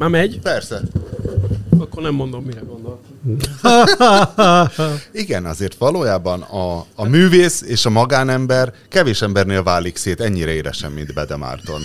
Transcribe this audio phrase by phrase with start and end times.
[0.00, 0.38] Már megy?
[0.42, 0.80] Persze.
[1.78, 3.00] Akkor nem mondom, mire gondol.
[5.22, 10.92] Igen, azért valójában a, a művész és a magánember kevés embernél válik szét ennyire éresen,
[10.92, 11.80] mint Bede Márton.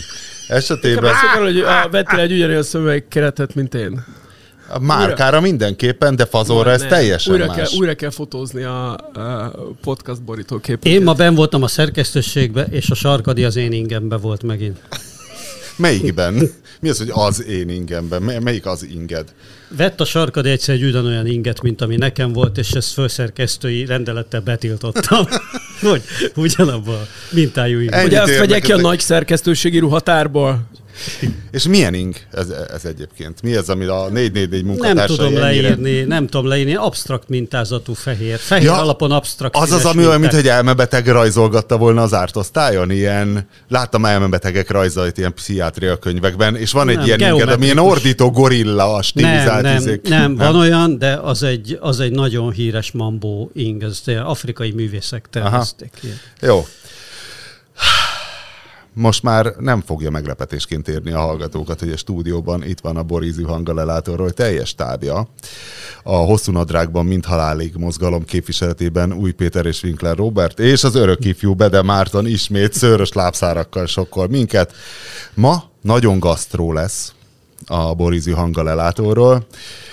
[0.47, 4.03] Esetében Beszélj hogy a, vettél egy ugyanilyen szövegkeretet, mint én.
[4.69, 7.55] a márkára mindenképpen, de fazorra ez teljesen újra más.
[7.55, 9.51] Kell, újra kell fotózni a, a
[9.81, 10.85] podcast borítóképet.
[10.85, 14.79] Én ma ben voltam a szerkesztőségbe, és a sarkadi az én ingembe volt megint.
[15.75, 16.51] Melyikben?
[16.79, 18.21] Mi az, hogy az én ingemben?
[18.21, 19.33] Mely- Melyik az inged?
[19.67, 24.41] Vett a sarkadi egyszer egy ugyanolyan inget, mint ami nekem volt, és ezt főszerkesztői rendelettel
[24.41, 25.25] betiltottam.
[25.81, 26.01] hogy
[26.35, 27.93] ugyanabban a mintájú inget.
[27.93, 28.05] Ennyi.
[28.05, 30.61] Ugye azt vegyek ki a nagy szerkesztőségi ruhatárból?
[31.51, 33.41] És milyen ing ez, ez egyébként?
[33.41, 37.93] Mi az, ami a 444 Nem munkatársai tudom ennyire- leírni, nem tudom leírni, absztrakt mintázatú
[37.93, 38.37] fehér.
[38.37, 42.35] Fehér Ja, alapon absztrakt Az az, ami olyan, mint hogy elmebeteg rajzolgatta volna az árt
[42.89, 47.77] Ilyen, láttam elmebetegek rajzait ilyen pszichiátria könyvekben, és van egy Nem, ilyen inged, ami ilyen
[47.77, 50.07] ordító gorilla, a Nem, stilizált nem, izék.
[50.07, 55.27] nem, van olyan, de az egy, az egy nagyon híres mambó ing, ez afrikai művészek
[55.29, 55.91] tervezték.
[56.41, 56.65] Jó.
[58.93, 63.43] Most már nem fogja meglepetésként érni a hallgatókat, hogy a stúdióban itt van a Borízű
[63.43, 65.27] hangalelátorról teljes tábja.
[66.03, 71.25] A hosszú nadrágban mind halálig mozgalom képviseletében Új Péter és Winkler Robert, és az örök
[71.25, 74.73] ifjú Bede Márton ismét szőrös lábszárakkal sokkol minket.
[75.33, 77.13] Ma nagyon gasztró lesz
[77.65, 79.45] a Borízű hangalelátorról.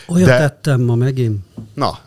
[0.09, 0.39] Olyat de...
[0.39, 1.39] tettem ma megint.
[1.75, 1.99] Na,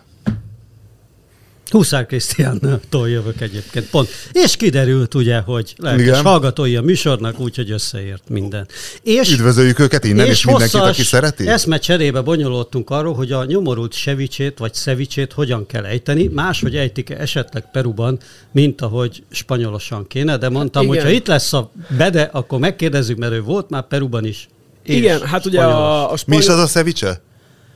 [1.70, 4.10] Huszár Krisztiántól jövök egyébként, pont.
[4.32, 6.24] És kiderült ugye, hogy lelkes Igen.
[6.24, 8.68] hallgatói a műsornak, úgyhogy összeért minden.
[9.04, 11.48] És, üdvözöljük őket innen, és, és mindenkit, aki szereti.
[11.48, 16.28] eszme cserébe bonyolultunk arról, hogy a nyomorult sevicsét vagy szevicsét hogyan kell ejteni.
[16.28, 18.20] Máshogy ejtik-e esetleg Peruban,
[18.52, 23.34] mint ahogy spanyolosan kéne, de mondtam, hogy ha itt lesz a Bede, akkor megkérdezzük, mert
[23.34, 24.50] ő volt már Peruban is.
[24.86, 25.80] Igen, hát ugye spanyolos.
[25.80, 26.42] a, a Mi spanyol...
[26.42, 26.68] is az a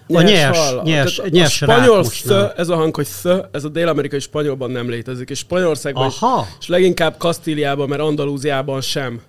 [0.08, 0.32] szeviche?
[0.32, 0.82] A nyers, hal.
[0.84, 4.72] nyers- Tehát nyers a spanyol sz, ez a hang, hogy sz, ez a dél-amerikai spanyolban
[4.72, 6.48] nem létezik, és Spanyolországban is, Aha.
[6.60, 9.22] és leginkább Kasztíliában, mert Andalúziában sem.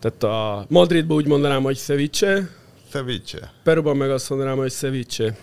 [0.00, 2.48] Tehát a Madridban úgy mondanám, hogy ceviche,
[2.90, 3.52] Ceviche.
[3.62, 5.36] Peruban meg azt mondanám, hogy ceviche.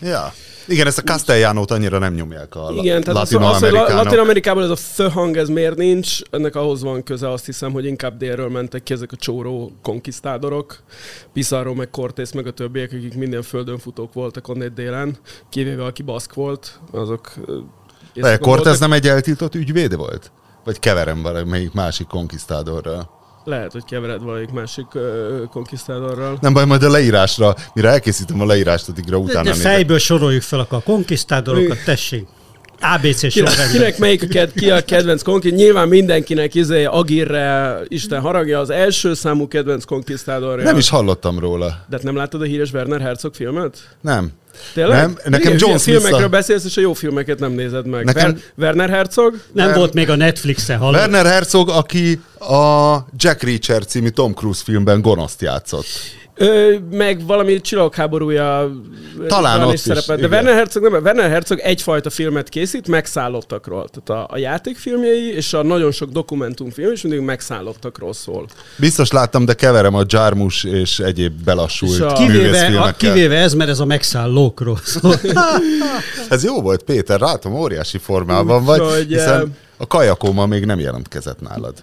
[0.00, 0.32] Ja.
[0.66, 4.04] Igen, ezt a castellánót annyira nem nyomják a Igen, tehát az, az, hogy la- latinoamerikának.
[4.04, 7.84] Latin-Amerikában ez a th hang, ez miért nincs, ennek ahhoz van köze, azt hiszem, hogy
[7.84, 10.82] inkább délről mentek ki ezek a csóró konkisztádorok,
[11.32, 15.16] Pizarro, meg Cortés, meg a többiek, akik minden földön futók voltak onnét délen,
[15.48, 17.32] kivéve aki baszk volt, azok...
[18.44, 18.78] voltak.
[18.78, 20.32] nem egy eltiltott ügyvéd volt?
[20.64, 23.10] Vagy keverem valamelyik másik konkisztádorral?
[23.44, 24.86] Lehet, hogy kevered valamelyik másik
[25.50, 26.38] konkisztádorral.
[26.40, 29.72] Nem baj, majd a leírásra, mire elkészítem a leírást, addigra De, utána de nézek.
[29.72, 32.26] fejből soroljuk fel akkor a konkisztádorokat, tessék.
[32.80, 33.70] ABC Kinek, sorrendben.
[33.70, 35.50] kinek melyik a, ked, ki a kedvenc konki?
[35.50, 40.64] Nyilván mindenkinek izé, Agirre, Isten haragja, az első számú kedvenc konkisztádorja.
[40.64, 41.66] Nem is hallottam róla.
[41.66, 43.96] De hát nem láttad a híres Werner Herzog filmet?
[44.00, 44.30] Nem.
[44.74, 44.96] Tényleg?
[44.98, 48.04] Nem, nekem ilyen Smith-a- filmekről beszélsz, és a jó filmeket nem nézed meg.
[48.04, 49.34] Nekem- Ver- Werner Herzog?
[49.52, 49.78] Nem, Nem.
[49.78, 50.94] volt még a Netflixen, hallod?
[51.00, 55.86] Werner Herzog, aki a Jack Reacher című Tom Cruise filmben gonoszt játszott.
[56.36, 58.70] Ö, meg valami csillagháborúja
[59.16, 60.16] Talán talán ott is szerepel.
[60.16, 60.30] De igen.
[60.30, 63.88] Werner Herzog nem, Werner Herzog egyfajta filmet készít, megszállottakról.
[63.88, 68.46] Tehát a, a játékfilmjei és a nagyon sok dokumentumfilm is mindig megszállottakról szól.
[68.76, 73.54] Biztos láttam, de keverem a Jarmus és egyéb belassult És a- Kivéve, a, kivéve ez,
[73.54, 75.14] mert ez a megszállókról szól.
[76.28, 81.40] Ez jó volt, Péter, látom, óriási formában vagy, eh, hiszen a kajakóma még nem jelentkezett
[81.40, 81.74] nálad.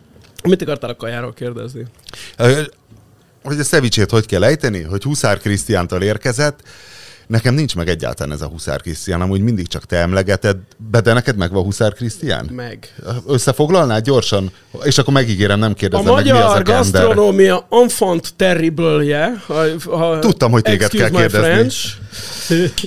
[0.44, 1.86] Mit akartál a kajáról kérdezni?
[3.44, 4.82] Hogy a szevicsét hogy kell ejteni?
[4.82, 6.60] Hogy Huszár Krisztiántól érkezett.
[7.28, 10.58] Nekem nincs meg egyáltalán ez a Huszár Krisztián, amúgy mindig csak te emlegeted,
[10.92, 12.50] be, de neked megvan Huszár Krisztián?
[12.56, 12.96] Meg.
[13.28, 14.52] Összefoglalnád gyorsan?
[14.84, 19.64] És akkor megígérem, nem A kérdezem meg, mi az a magyar gasztronómia enfant terrible-je, ha,
[19.98, 21.40] ha, Tudtam, hogy téged kell kérdezni.
[21.40, 22.00] French,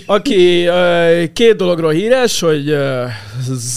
[0.06, 0.68] aki
[1.32, 2.76] két dologról híres, hogy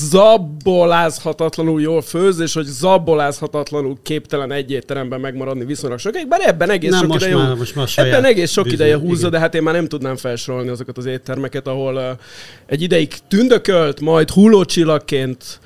[0.10, 6.90] zabolázhatatlanul jól főz, és hogy zabolázhatatlanul képtelen egy étteremben megmaradni viszonylag sokáig, bár ebben egész
[6.92, 9.30] Nem, sok most ideje, már- most már ebben egész sok bűző, ideje húzza, igen.
[9.32, 12.18] de hát én már nem tudnám felsorolni azokat az éttermeket, ahol
[12.66, 15.60] egy ideig tündökölt, majd hullócsillagként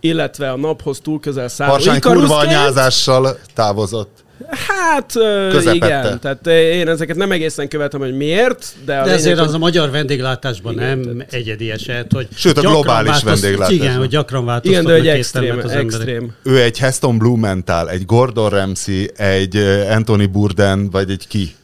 [0.00, 4.16] illetve a naphoz túl közel szálló Harsány kurva anyázással távozott.
[4.50, 5.12] Hát
[5.50, 5.74] Közepette.
[5.74, 9.54] igen, tehát én ezeket nem egészen követem, hogy miért, de, a De ezért lényeg, az
[9.54, 13.86] a magyar vendéglátásban Igen, nem egyedi eset, hogy Sőt, a globális változt- vendéglátásban.
[13.86, 15.84] Igen, hogy gyakran igen, változtatnak de egy extrém, az emberek.
[15.84, 16.32] extrém.
[16.42, 19.56] Ő egy Heston Blumenthal, egy Gordon Ramsay, egy
[19.90, 21.54] Anthony Bourdain, vagy egy ki?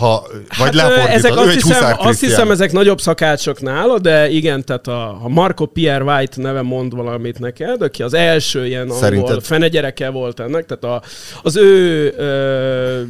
[0.00, 0.26] Ha,
[0.58, 5.18] vagy Hát, ezek azt hiszem, azt hiszem, ezek nagyobb szakácsok nála, de igen, tehát a,
[5.20, 9.42] ha Marco Pierre White neve mond valamit neked, aki az első ilyen angol Szerinted?
[9.44, 11.06] fenegyereke volt ennek, tehát a,
[11.42, 13.00] az ő ö,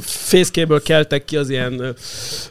[0.00, 1.94] fészkéből keltek ki az ilyen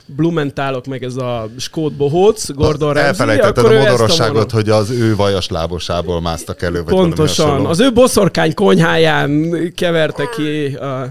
[0.06, 5.16] Blumentálok, meg ez a Skót Bohóc, Gordon Ramsay, Elfelejtetted a modorosságot, vonat- hogy az ő
[5.16, 7.66] vajas lábosából másztak elő, vagy Pontosan.
[7.66, 11.08] Az ő boszorkány konyháján keverte ki a...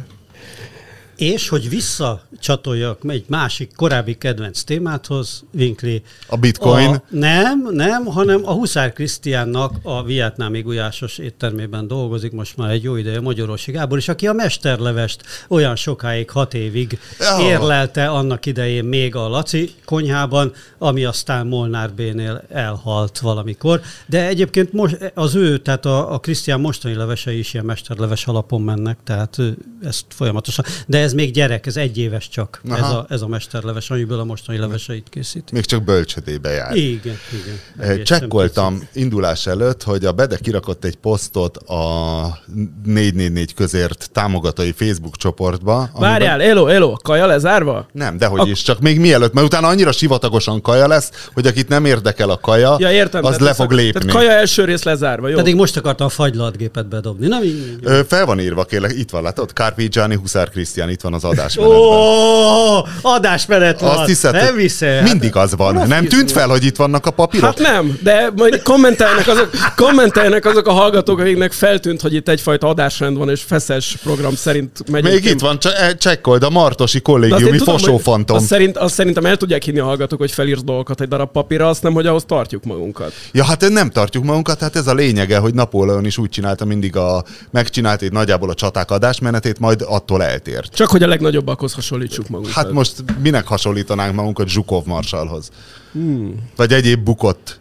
[1.17, 6.03] És hogy visszacsatoljak egy másik korábbi kedvenc témáthoz, Winkli.
[6.27, 6.89] A bitcoin.
[6.89, 12.83] A, nem, nem, hanem a Huszár Krisztiánnak a vietnámi gulyásos éttermében dolgozik most már egy
[12.83, 17.37] jó ideje Magyarorsi Gábor, és aki a mesterlevest olyan sokáig, hat évig Ja.
[17.41, 23.81] érlelte annak idején még a Laci konyhában, ami aztán Molnár B-nél elhalt valamikor.
[24.07, 28.63] De egyébként most az ő, tehát a, a Krisztián mostani levesei is ilyen mesterleves alapon
[28.63, 29.37] mennek, tehát
[29.83, 30.65] ezt folyamatosan.
[30.87, 34.25] De ez még gyerek, ez egy éves csak, ez a, ez a mesterleves, amiből a
[34.25, 35.51] mostani leveseit készít.
[35.53, 36.75] Még csak bölcsödébe jár.
[36.77, 37.89] Igen, igen.
[37.91, 42.39] Eh, Csekkoltam indulás előtt, hogy a Bede kirakott egy posztot a
[42.85, 45.75] 444 közért támogatói Facebook csoportba.
[45.77, 47.87] amiben- Várjál, elo, elo, kaja lezárva?
[47.93, 51.85] Nem, dehogy is, csak még mielőtt, mert utána annyira sivatagosan kaja lesz, hogy akit nem
[51.85, 53.25] érdekel a kaja, Ja, értem.
[53.25, 54.01] az le fog lépni.
[54.01, 55.37] Tehát kaja első rész lezárva, jó?
[55.37, 57.27] Pedig most akartam a fagylatgépet bedobni.
[57.27, 59.51] Na, mi, mi, Ö, fel van írva, kérlek, itt van, látod?
[59.51, 61.81] Carpigiani, Huszár Krisztián, itt van az adásmenetben.
[61.81, 63.97] Ó, adásmenet van.
[63.97, 65.03] Azt hiszed, nem hiszed?
[65.03, 65.89] mindig az van.
[65.89, 67.47] Nem tűnt fel, hogy itt vannak a papírok?
[67.47, 72.67] Hát nem, de majd kommentelnek azok, kommentelnek azok a hallgatók, akiknek feltűnt, hogy itt egyfajta
[72.67, 75.15] adásrend van, és feszes program szerint megyünk.
[75.15, 78.37] Még itt van, eh, csekkold, a Martosi kollégiumi fosófantom.
[78.37, 81.69] Azt, szerint, azt szerintem el tudják hinni a hallgatók, hogy felírsz dolgokat egy darab papírra,
[81.69, 83.13] azt nem, hogy ahhoz tartjuk magunkat.
[83.33, 86.97] Ja, hát nem tartjuk magunkat, hát ez a lényege, hogy Napóleon is úgy csinálta mindig
[86.97, 90.75] a, megcsinált egy nagyjából a csaták adásmenetét, majd attól eltért.
[90.75, 92.55] Csak hogy a legnagyobbakhoz hasonlítsuk magunkat.
[92.55, 95.51] Hát most minek hasonlítanánk magunkat Zsukov marsalhoz?
[95.93, 96.35] Hmm.
[96.57, 97.61] Vagy egyéb bukott,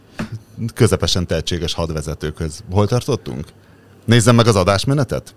[0.73, 2.63] közepesen tehetséges hadvezetőkhöz.
[2.71, 3.45] Hol tartottunk?
[4.05, 5.35] Nézzem meg az adásmenetet.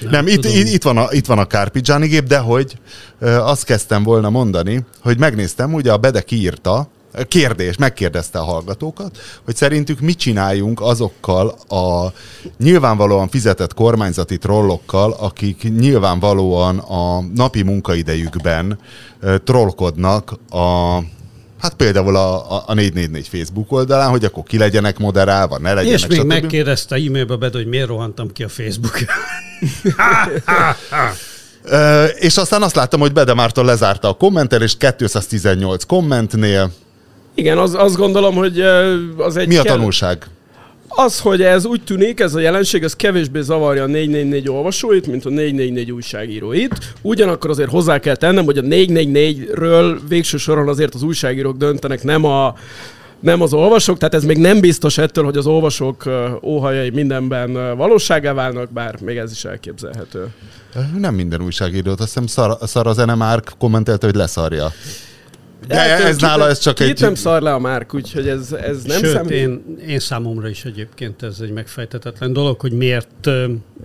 [0.00, 2.78] Nem, nem itt, itt, itt, van a, itt van a Carpigiani gép, de hogy
[3.18, 8.44] ö, azt kezdtem volna mondani, hogy megnéztem, ugye a Bede kiírta, ö, kérdés, megkérdezte a
[8.44, 12.12] hallgatókat, hogy szerintük mit csináljunk azokkal a
[12.58, 18.78] nyilvánvalóan fizetett kormányzati trollokkal, akik nyilvánvalóan a napi munkaidejükben
[19.44, 20.98] trollkodnak a
[21.60, 25.98] Hát például a, a, a 444 Facebook oldalán, hogy akkor ki legyenek moderálva, ne legyenek,
[25.98, 26.26] És még stb.
[26.26, 29.06] megkérdezte e-mailbe be, hogy miért rohantam ki a Facebookra.
[31.64, 36.72] Ö, és aztán azt láttam, hogy Bede Márton lezárta a kommentelést 218 kommentnél.
[37.36, 38.60] Igen, az, azt gondolom, hogy
[39.16, 39.48] az egy...
[39.48, 40.26] Mi a kell- tanulság?
[40.88, 45.24] Az, hogy ez úgy tűnik, ez a jelenség, ez kevésbé zavarja a 444 olvasóit, mint
[45.24, 46.78] a 444 újságíróit.
[47.02, 52.24] Ugyanakkor azért hozzá kell tennem, hogy a 444-ről végső soron azért az újságírók döntenek, nem
[52.24, 52.54] a
[53.20, 56.04] nem az olvasók, tehát ez még nem biztos ettől, hogy az olvasók
[56.42, 60.26] óhajai mindenben valóságá válnak, bár még ez is elképzelhető.
[60.98, 64.72] Nem minden újságírót, azt hiszem szar, szar az NMR kommentelte, hogy leszarja.
[65.66, 67.00] De Hát, ez nála ez csak egy...
[67.00, 69.30] nem szar le a márk, úgyhogy ez, ez nem Sőt, számít.
[69.30, 73.28] én, én számomra is egyébként ez egy megfejtetetlen dolog, hogy miért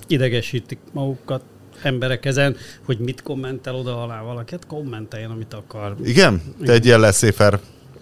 [0.08, 1.42] idegesítik magukat
[1.82, 4.52] emberek ezen, hogy mit kommentel oda alá valaki.
[4.52, 5.96] Hát kommenteljen, amit akar.
[6.04, 6.42] Igen?
[6.66, 7.60] Te egy ilyen leszéfer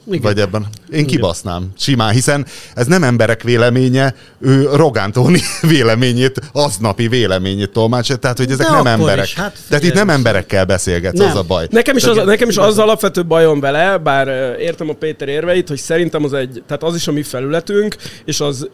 [0.09, 0.21] Igen.
[0.21, 0.67] vagy ebben.
[0.91, 2.45] Én kibasznám, simán, hiszen
[2.75, 8.73] ez nem emberek véleménye, ő Rogán Tóni véleményét, aznapi véleményét tolmácsolja, tehát hogy ezek De
[8.73, 9.25] nem emberek.
[9.25, 11.29] is, hát tehát itt nem emberekkel beszélgetsz, Nem.
[11.29, 11.67] az a baj.
[11.69, 14.27] Nekem is, az, nekem is az alapvető bajom vele, bár
[14.59, 17.95] értem a Péter érveit, hogy szerintem az egy, tehát az is a mi felületünk,
[18.25, 18.69] és az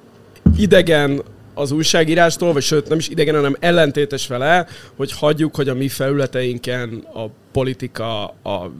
[0.57, 1.21] idegen
[1.53, 5.87] az újságírástól, vagy sőt nem is idegen, hanem ellentétes vele, hogy hagyjuk, hogy a mi
[5.87, 8.71] felületeinken a politika a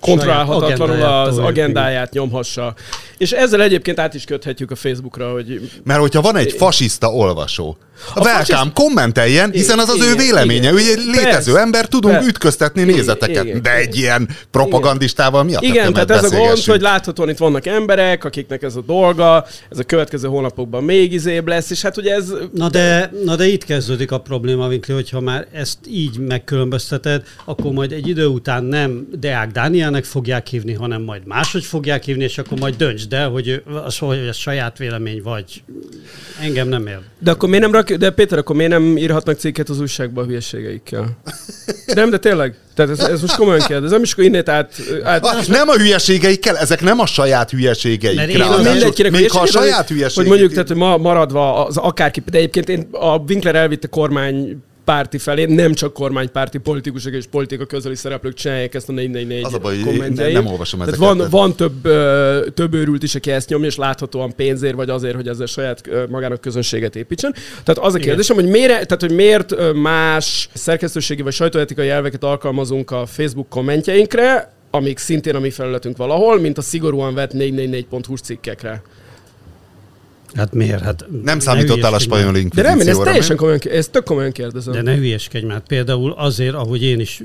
[0.00, 2.74] kontrollálhatatlanul az agendáját nyomhassa.
[3.18, 7.76] És ezzel egyébként át is köthetjük a Facebookra, hogy Mert hogyha van egy fasiszta olvasó,
[8.14, 10.58] a welcome, fasiszt- kommenteljen, hiszen az az ő Igen, véleménye.
[10.58, 10.74] igen.
[10.74, 11.60] Ő egy létező Persze.
[11.60, 12.28] ember, tudunk Persze.
[12.28, 13.44] ütköztetni Igen, nézeteket.
[13.44, 13.62] igen.
[13.62, 17.66] De egy ilyen propagandistával mi a Igen, tehát ez a gond, hogy láthatóan itt vannak
[17.66, 22.14] emberek, akiknek ez a dolga, ez a következő hónapokban még izébb lesz, és hát ugye
[22.14, 22.32] ez...
[22.52, 27.72] Na de, na de itt kezdődik a probléma, Vinkli, hogyha már ezt így megkülönbözteted, akkor
[27.72, 32.38] majd egy idő után nem Deák Dánielnek fogják hívni, hanem majd máshogy fogják hívni, és
[32.38, 32.76] akkor majd
[33.08, 35.62] döntsd el, hogy az, hogy ez saját vélemény vagy.
[36.40, 36.98] Engem nem ér.
[37.18, 37.92] De akkor miért nem rak...
[37.92, 41.18] De Péter, akkor miért nem írhatnak cikket az újságba a hülyeségeikkel?
[41.86, 42.54] Nem, de tényleg.
[42.74, 44.74] Tehát ez, ez most komolyan kérdezem, és akkor innét át...
[45.04, 48.16] át Ah, nem a hülyeségeikkel, ezek nem a saját hülyeségeik.
[48.16, 50.16] Mert én az mindenkinek Még ha a saját hülyeségét...
[50.16, 54.62] Hogy mondjuk, tehát, hogy ma maradva az akárki, de egyébként én, a Winkler elvitte kormány
[54.86, 59.54] párti felé, nem csak kormánypárti politikusok és politika közeli szereplők csinálják ezt a 444 Az
[59.54, 60.32] a baj, kommentjeit.
[60.34, 61.16] nem olvasom Tehát ezeket.
[61.16, 65.14] van, van több, ö, több őrült is, aki ezt nyomja, és láthatóan pénzért, vagy azért,
[65.14, 67.32] hogy ezzel saját ö, magának közönséget építsen.
[67.64, 68.08] Tehát az a Igen.
[68.08, 74.52] kérdésem, hogy miért, tehát, hogy miért más szerkesztőségi vagy sajtóetikai elveket alkalmazunk a Facebook kommentjeinkre,
[74.70, 78.82] amik szintén a mi felületünk valahol, mint a szigorúan vett 444.hu cikkekre.
[80.36, 80.80] Hát miért?
[80.82, 82.42] Hát Nem ne számítottál a spanyol már.
[82.42, 84.72] De nem, én ezt inkvizícióra, teljesen komolyan, ezt tök komolyan kérdezem.
[84.72, 85.60] De ne hülyeskedj már.
[85.60, 87.22] Például azért, ahogy én is,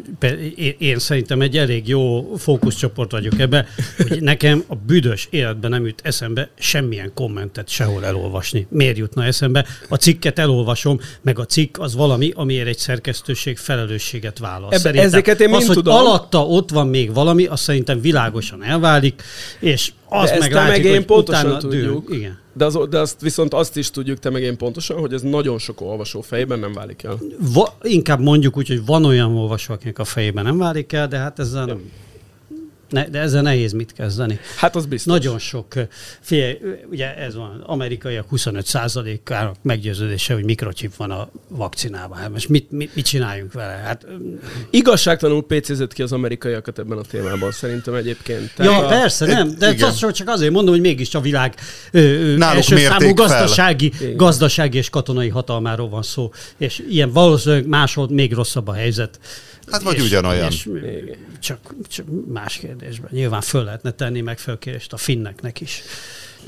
[0.78, 3.66] én, szerintem egy elég jó fókuszcsoport vagyok ebbe,
[3.98, 8.68] hogy nekem a büdös életben nem jut eszembe semmilyen kommentet sehol elolvasni.
[8.70, 9.66] Miért jutna eszembe?
[9.90, 14.68] A cikket elolvasom, meg a cikk az valami, amiért egy szerkesztőség felelősséget vállal.
[14.68, 15.96] Ebbe- Szerintem ezeket én az, hogy tudom.
[15.96, 19.22] alatta ott van még valami, az szerintem világosan elválik,
[19.60, 22.08] és az De ezt meg te látjuk, meg én pontosan tudjuk.
[22.08, 22.18] Dől.
[22.18, 22.40] Igen.
[22.54, 25.58] De, az, de azt viszont azt is tudjuk, te meg én pontosan, hogy ez nagyon
[25.58, 27.18] sok olvasó fejében nem válik el.
[27.54, 31.18] Va, inkább mondjuk úgy, hogy van olyan olvasó, akinek a fejében nem válik el, de
[31.18, 31.92] hát ezzel nem.
[32.92, 34.40] Ne, de ezzel nehéz mit kezdeni.
[34.58, 35.14] Hát az biztos.
[35.14, 35.74] Nagyon sok,
[36.20, 36.58] figyelj,
[36.90, 42.18] ugye ez van, amerikaiak 25%-ának meggyőződése, hogy mikrochip van a vakcinában.
[42.18, 43.72] Hát most mit, mit, mit csináljunk vele?
[43.72, 44.06] Hát,
[44.70, 48.52] Igazságtalanul PC-zett ki az amerikaiakat ebben a témában, szerintem egyébként.
[48.58, 49.90] ja, a, persze, nem, de igen.
[49.90, 51.56] azt csak azért mondom, hogy mégis a világ
[51.92, 53.14] ö, Náluk első számú fel.
[53.14, 54.16] gazdasági, Igen.
[54.16, 59.20] gazdasági és katonai hatalmáról van szó, és ilyen valószínűleg máshol még rosszabb a helyzet.
[59.72, 60.52] Hát vagy ugyanolyan.
[60.52, 60.70] És
[61.40, 63.10] csak, csak más kérdésben.
[63.14, 65.82] Nyilván föl lehetne tenni meg fölkérést a finneknek is.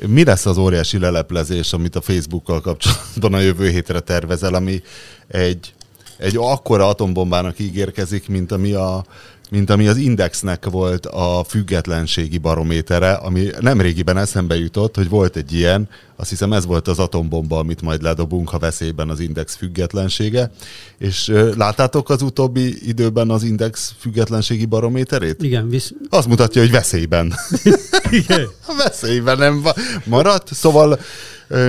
[0.07, 4.81] Mi lesz az óriási leleplezés, amit a Facebookkal kapcsolatban a jövő hétre tervezel, ami
[5.27, 5.73] egy,
[6.17, 9.05] egy akkora atombombának ígérkezik, mint ami, a,
[9.53, 15.35] mint ami az Indexnek volt a függetlenségi barométere, ami nem régiben eszembe jutott, hogy volt
[15.35, 19.55] egy ilyen, azt hiszem ez volt az atombomba, amit majd ledobunk, ha veszélyben az Index
[19.55, 20.51] függetlensége.
[20.97, 25.43] És láttátok az utóbbi időben az Index függetlenségi barométerét?
[25.43, 25.93] Igen, visz...
[26.09, 27.33] Azt mutatja, hogy veszélyben.
[28.21, 28.47] Igen.
[28.83, 29.65] Veszélyben nem
[30.05, 30.53] maradt.
[30.53, 30.99] Szóval,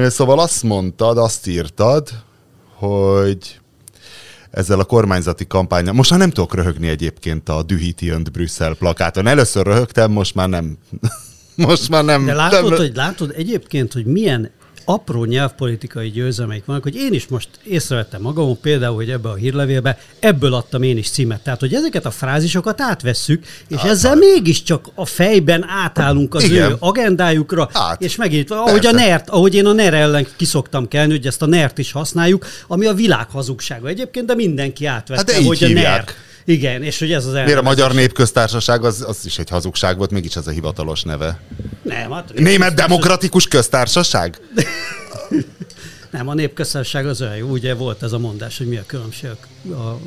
[0.09, 2.09] szóval azt mondtad, azt írtad,
[2.75, 3.59] hogy
[4.55, 5.93] ezzel a kormányzati kampányal.
[5.95, 9.27] Most már nem tudok röhögni egyébként a Dühíti önt Brüsszel plakáton.
[9.27, 10.79] Először röhögtem, most már nem.
[11.57, 12.25] Most már nem.
[12.25, 12.79] De látod, nem.
[12.79, 14.51] hogy, látod egyébként, hogy milyen
[14.85, 19.99] apró nyelvpolitikai győzelmeik vannak, hogy én is most észrevettem magam, például, hogy ebbe a hírlevélbe,
[20.19, 21.41] ebből adtam én is címet.
[21.41, 26.71] Tehát, hogy ezeket a frázisokat átvesszük, és ezzel mégiscsak a fejben átállunk az Igen.
[26.71, 28.03] ő agendájukra, Át.
[28.03, 29.07] és megint, ahogy a Persze.
[29.07, 32.87] NERT, ahogy én a NER ellen kiszoktam kelni, hogy ezt a NERT is használjuk, ami
[32.87, 36.15] a világ hazugsága egyébként, de mindenki átvette, Hát de hogy a hívják.
[36.45, 37.77] Igen, és hogy ez az Miért a elnevezés.
[37.79, 41.41] Magyar Népköztársaság az, az is egy hazugság volt, mégis ez a hivatalos neve.
[41.83, 44.41] Nem, hát, Német Demokratikus Köztársaság?
[46.11, 47.49] Nem, a népköztársaság az olyan jó.
[47.49, 49.31] Ugye volt ez a mondás, hogy mi a különbség
[49.71, 49.99] a,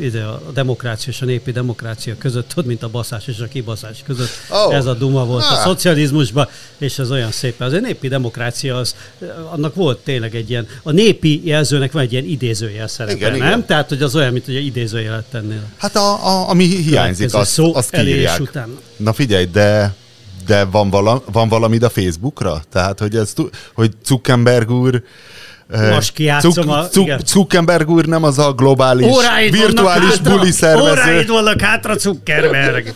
[0.00, 4.02] ide a demokrácia és a népi demokrácia között, tudod, mint a baszás és a kibaszás
[4.06, 4.28] között.
[4.50, 4.74] Oh.
[4.74, 5.62] Ez a duma volt a Ah.
[5.64, 6.48] szocializmusban,
[6.78, 7.60] és ez olyan szép.
[7.60, 8.94] Az a népi demokrácia, az,
[9.50, 13.40] annak volt tényleg egy ilyen, a népi jelzőnek van egy ilyen idézőjel szerepe, Igen, nem?
[13.40, 13.66] igen.
[13.66, 15.62] Tehát, hogy az olyan, mint hogy idézőjelet tennél.
[15.76, 18.40] Hát a, a, ami hiányzik, azt, szó azt kiírják.
[18.40, 18.78] után.
[18.96, 19.94] Na figyelj, de
[20.46, 22.62] de van, vala, van valamid a Facebookra?
[22.72, 23.32] Tehát, hogy, ez,
[23.74, 25.02] hogy Zuckerberg úr
[25.68, 27.26] Most kijátszom Zuck- a- Zuck-.
[27.26, 30.90] Zuckerberg úr nem az a globális, Óráid virtuális buli szervező.
[30.90, 32.94] Óráid vannak hátra, Zuckerberg.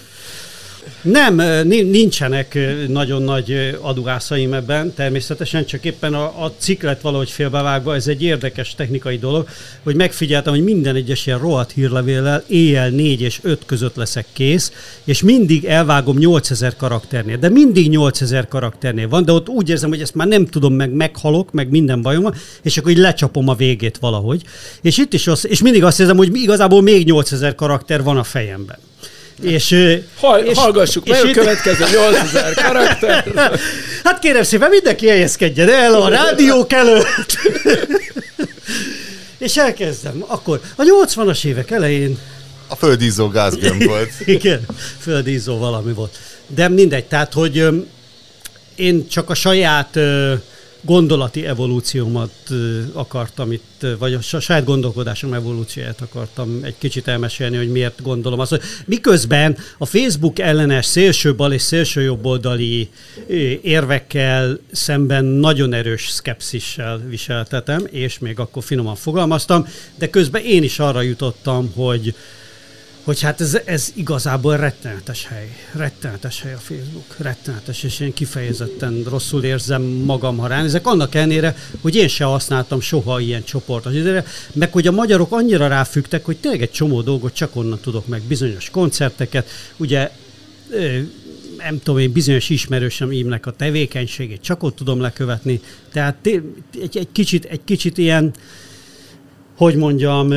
[1.10, 1.34] Nem,
[1.66, 8.22] nincsenek nagyon nagy adugászaim ebben, természetesen csak éppen a, a cikk valahogy félbevágva, ez egy
[8.22, 9.48] érdekes technikai dolog,
[9.82, 14.72] hogy megfigyeltem, hogy minden egyes ilyen rohadt hírlevéllel éjjel 4 és 5 között leszek kész,
[15.04, 20.00] és mindig elvágom 8000 karakternél, de mindig 8000 karakternél van, de ott úgy érzem, hogy
[20.00, 23.54] ezt már nem tudom, meg meghalok, meg minden bajom van, és akkor így lecsapom a
[23.54, 24.42] végét valahogy.
[24.80, 28.24] És itt is az, és mindig azt érzem, hogy igazából még 8000 karakter van a
[28.24, 28.78] fejemben.
[29.42, 29.74] És,
[30.20, 33.24] Hall, és, hallgassuk meg a itt- következő 8000 karakter.
[34.04, 37.38] Hát kérem szépen, mindenki helyezkedjen el a rádiók előtt.
[39.38, 40.24] És elkezdem.
[40.26, 42.18] Akkor a 80-as évek elején,
[42.68, 44.10] A földízó gázgömb volt.
[44.26, 44.60] igen,
[45.00, 46.16] földízó valami volt.
[46.46, 47.86] De mindegy, tehát, hogy öm,
[48.74, 50.34] én csak a saját ö,
[50.80, 52.32] gondolati evolúciómat
[52.92, 58.38] akartam itt, vagy a sa- saját gondolkodásom evolúcióját akartam egy kicsit elmesélni, hogy miért gondolom
[58.38, 62.88] azt, hogy miközben a Facebook ellenes szélső bal és szélső jobboldali
[63.62, 69.66] érvekkel szemben nagyon erős szkepszissel viseltetem, és még akkor finoman fogalmaztam,
[69.98, 72.14] de közben én is arra jutottam, hogy
[73.08, 75.56] hogy hát ez, ez igazából rettenetes hely.
[75.72, 77.16] Rettenetes hely a Facebook.
[77.16, 80.86] Rettenetes, és én kifejezetten rosszul érzem magam, ha ránézek.
[80.86, 85.68] Annak ellenére, hogy én se használtam soha ilyen csoportos időre, meg hogy a magyarok annyira
[85.68, 89.48] ráfügtek, hogy tényleg egy csomó dolgot csak onnan tudok meg, bizonyos koncerteket.
[89.76, 90.10] Ugye
[91.56, 95.60] nem tudom én, bizonyos ismerősömnek a tevékenységét csak ott tudom lekövetni.
[95.92, 98.32] Tehát egy, egy, kicsit, egy kicsit ilyen,
[99.58, 100.32] hogy mondjam,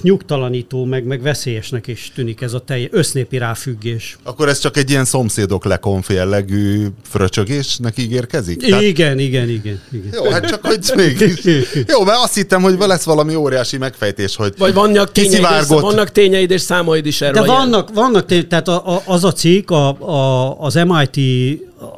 [0.00, 4.18] nyugtalanító, meg, meg veszélyesnek is tűnik ez a teljes össznépi ráfüggés.
[4.22, 8.60] Akkor ez csak egy ilyen szomszédok lekonf jellegű fröcsögésnek ígérkezik?
[8.60, 8.82] Tehát...
[8.82, 10.12] Igen, igen, igen, igen.
[10.12, 11.44] Jó, hát csak hogy mégis.
[11.86, 16.12] Jó, mert azt hittem, hogy lesz valami óriási megfejtés, hogy Vagy vannak tényeid, és, vannak
[16.12, 17.42] tényeid és számaid is erről.
[17.42, 21.18] De vannak, vannak tény, tehát a, a, az a cikk, a, a, az MIT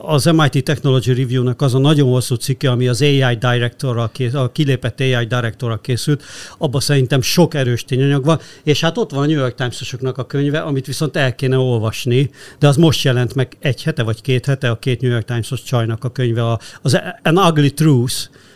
[0.02, 4.52] az MIT Technology Review-nak az a nagyon hosszú cikke, ami az AI Directorral készült, a
[4.52, 6.22] kilépett AI Directorral készült,
[6.58, 10.26] abban szerintem sok erős tényanyag van, és hát ott van a New York times a
[10.26, 14.46] könyve, amit viszont el kéne olvasni, de az most jelent meg egy hete vagy két
[14.46, 18.14] hete, a két New York Times-os csajnak a könyve, az An Ugly Truth,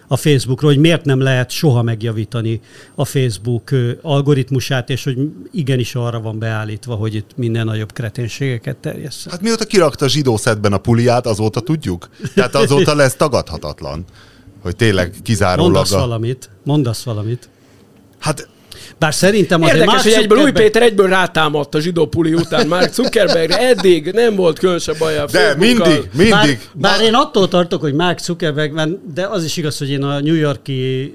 [0.09, 2.61] a Facebookról, hogy miért nem lehet soha megjavítani
[2.95, 3.71] a Facebook
[4.03, 5.19] algoritmusát, és hogy
[5.51, 9.27] igenis arra van beállítva, hogy itt minden nagyobb kreténségeket terjesz.
[9.31, 12.09] Hát mióta kirakta a zsidó szedben a puliát, azóta tudjuk?
[12.35, 14.05] Tehát azóta lesz tagadhatatlan,
[14.63, 15.73] hogy tényleg kizárólag...
[15.73, 15.99] Mondasz a...
[15.99, 17.49] valamit, mondasz valamit.
[18.19, 18.49] Hát
[18.99, 22.93] bár szerintem azért Érdekes, hogy egyből Új Péter egyből rátámadt a zsidó puli után Mark
[22.93, 23.59] Zuckerbergre.
[23.59, 26.31] Eddig nem volt különösebb baj a De mindig, mindig.
[26.31, 30.21] Bár, bár én attól tartok, hogy Mark Zuckerberg, de az is igaz, hogy én a
[30.21, 31.13] New Yorki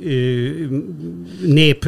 [1.45, 1.87] nép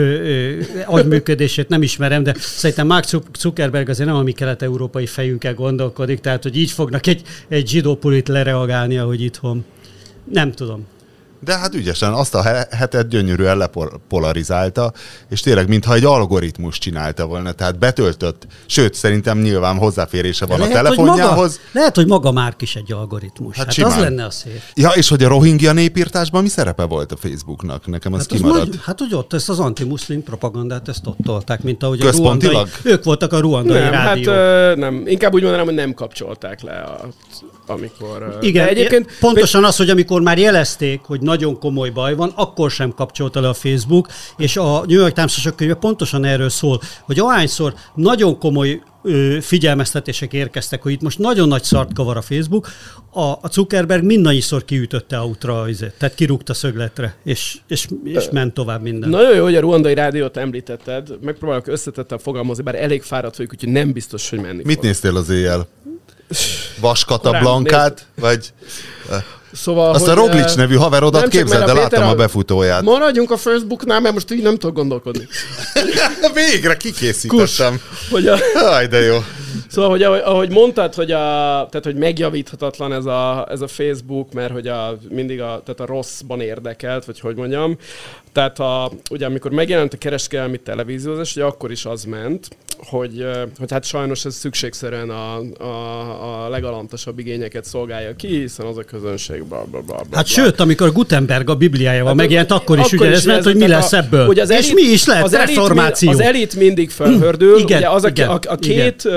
[0.86, 3.06] agyműködését nem ismerem, de szerintem Mark
[3.40, 7.96] Zuckerberg azért nem a mi kelet-európai fejünkkel gondolkodik, tehát hogy így fognak egy, egy zsidó
[7.96, 9.66] pulit lereagálni, ahogy itthon.
[10.32, 10.86] Nem tudom.
[11.40, 14.94] De hát ügyesen azt a hetet gyönyörűen lepolarizálta,
[15.30, 20.74] és tényleg mintha egy algoritmus csinálta volna, tehát betöltött, sőt, szerintem nyilván hozzáférése van lehet,
[20.74, 21.52] a telefonjához.
[21.52, 23.58] Hogy maga, lehet, hogy maga már is egy algoritmus.
[23.58, 24.62] Hát, hát az lenne a szép.
[24.74, 27.88] Ja, és hogy a rohingya népírtásban mi szerepe volt a Facebooknak?
[27.88, 28.74] Nekem ez hát kimaradt.
[28.74, 32.58] Az hát, hogy ott ezt az antimuszlim propagandát, ezt ott tolták, mint ahogy a ruandai,
[32.84, 34.32] ők voltak a ruandai nem, rádió.
[34.32, 37.08] Hát, ö, nem, inkább úgy mondanám, hogy nem kapcsolták le a
[37.68, 38.38] amikor...
[38.42, 42.92] Igen, egyébként pontosan az, hogy amikor már jelezték, hogy nagyon komoly baj van, akkor sem
[42.92, 44.08] kapcsolta le a Facebook,
[44.38, 48.82] és a New York times könyve pontosan erről szól, hogy ahányszor nagyon komoly
[49.42, 52.68] figyelmeztetések érkeztek, hogy itt most nagyon nagy szart kavar a Facebook,
[53.14, 55.66] a, Zuckerberg mindannyiszor kiütötte a útra,
[55.98, 59.10] tehát kirúgta szögletre, és, és, és ment tovább minden.
[59.10, 63.72] Nagyon jó, hogy a ruandai rádiót említetted, megpróbálok összetettem fogalmazni, bár elég fáradt vagyok, úgyhogy
[63.72, 64.84] nem biztos, hogy menni Mit fog.
[64.84, 65.68] néztél az éjjel?
[66.80, 68.54] Vaskata Blankát, vagy...
[69.54, 72.82] Szóval, Azt a Roglic nevű haverodat képzeld, de láttam a befutóját.
[72.82, 75.28] Maradjunk a Facebooknál, mert most így nem tudok gondolkodni.
[76.34, 77.80] Végre kikészítettem.
[77.80, 78.38] Kus, hogy a...
[78.54, 79.18] Aj, de jó.
[79.68, 81.18] Szóval, hogy ahogy, ahogy mondtad, hogy, a,
[81.70, 85.86] tehát, hogy megjavíthatatlan ez a, ez a Facebook, mert hogy a, mindig a, tehát a
[85.86, 87.78] rosszban érdekelt, vagy hogy mondjam.
[88.32, 93.26] Tehát a, ugye amikor megjelent a kereskedelmi televíziózás, ugye akkor is az ment, hogy,
[93.60, 98.84] hogy hát sajnos ez szükségszerűen a, a, a legalantasabb igényeket szolgálja ki, hiszen az a
[98.84, 102.92] közönség bla, bla, bla, bla Hát sőt, amikor Gutenberg a Bibliájával hát, megjelent, akkor, is
[102.92, 104.28] ugye ez ment, hogy mi lesz ebből.
[104.28, 106.10] Ugye az elit, és mi is lehet, az reformáció.
[106.10, 107.58] Elit, az elit mindig felhördül.
[107.60, 109.14] igen, ugye az igen, a, a, a két igen.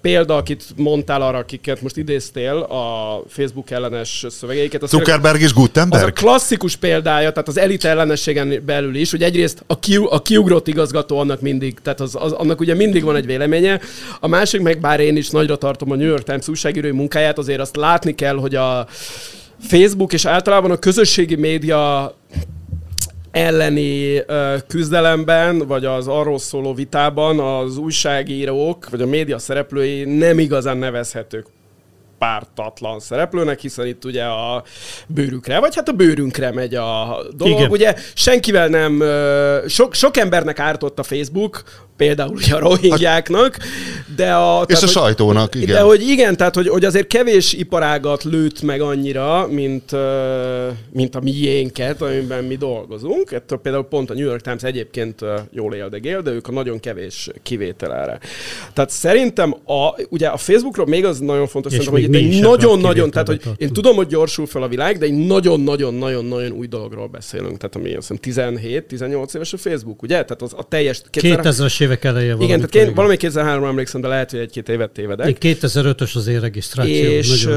[0.00, 4.82] Példa, akit mondtál arra, akiket most idéztél, a Facebook ellenes szövegeiket.
[4.82, 6.02] Az Zuckerberg és Gutenberg?
[6.02, 10.22] Az a klasszikus példája, tehát az elit ellenességen belül is, hogy egyrészt a, ki, a
[10.22, 13.80] kiugrott igazgató annak mindig, tehát az, az, annak ugye mindig van egy véleménye.
[14.20, 17.60] A másik meg, bár én is nagyra tartom a New York Times újságírói munkáját, azért
[17.60, 18.86] azt látni kell, hogy a
[19.60, 22.14] Facebook és általában a közösségi média
[23.30, 24.22] elleni
[24.66, 31.46] küzdelemben, vagy az arról szóló vitában az újságírók, vagy a média szereplői nem igazán nevezhetők
[32.18, 34.64] pártatlan szereplőnek, hiszen itt ugye a
[35.06, 37.58] bőrükre, vagy hát a bőrünkre megy a dolog.
[37.58, 37.70] Igen.
[37.70, 39.02] Ugye senkivel nem,
[39.68, 41.62] sok, sok embernek ártott a Facebook,
[42.00, 43.56] például ugye a rohingyáknak,
[44.16, 44.60] de a...
[44.60, 45.74] És tehát, a hogy, sajtónak, igen.
[45.74, 49.96] De hogy igen, tehát hogy, hogy azért kevés iparágat lőtt meg annyira, mint,
[50.92, 53.32] mint a miénket, amiben mi dolgozunk.
[53.32, 57.30] Ettől például pont a New York Times egyébként jól éldegél, de ők a nagyon kevés
[57.42, 58.18] kivétel erre.
[58.72, 63.26] Tehát szerintem a, ugye a Facebookról még az nagyon fontos, szerintem, hogy itt nagyon-nagyon, tehát
[63.26, 67.56] hogy én tudom, hogy gyorsul fel a világ, de egy nagyon-nagyon-nagyon-nagyon új dologról beszélünk.
[67.58, 70.14] Tehát ami azt hiszem 17-18 éves a Facebook, ugye?
[70.14, 71.02] Tehát az a teljes...
[71.12, 75.44] 2000-es évek eleje Igen, tehát én valami 2003 emlékszem, de lehet, hogy egy-két évet tévedek.
[75.44, 77.10] Én 2005-ös az én regisztráció.
[77.10, 77.48] És,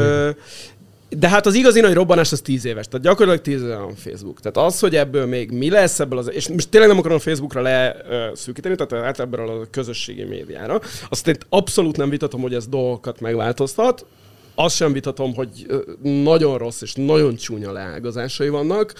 [1.17, 4.39] de hát az igazi nagy robbanás az tíz éves, tehát gyakorlatilag tíz éve van Facebook.
[4.39, 7.19] Tehát az, hogy ebből még mi lesz ebből az, és most tényleg nem akarom a
[7.19, 10.82] Facebookra leszűkíteni, tehát át ebből a közösségi médiára.
[11.10, 14.06] Azt én abszolút nem vitatom, hogy ez dolgokat megváltoztat,
[14.55, 15.65] azt sem vitatom, hogy
[16.01, 18.93] nagyon rossz és nagyon csúnya leágazásai vannak,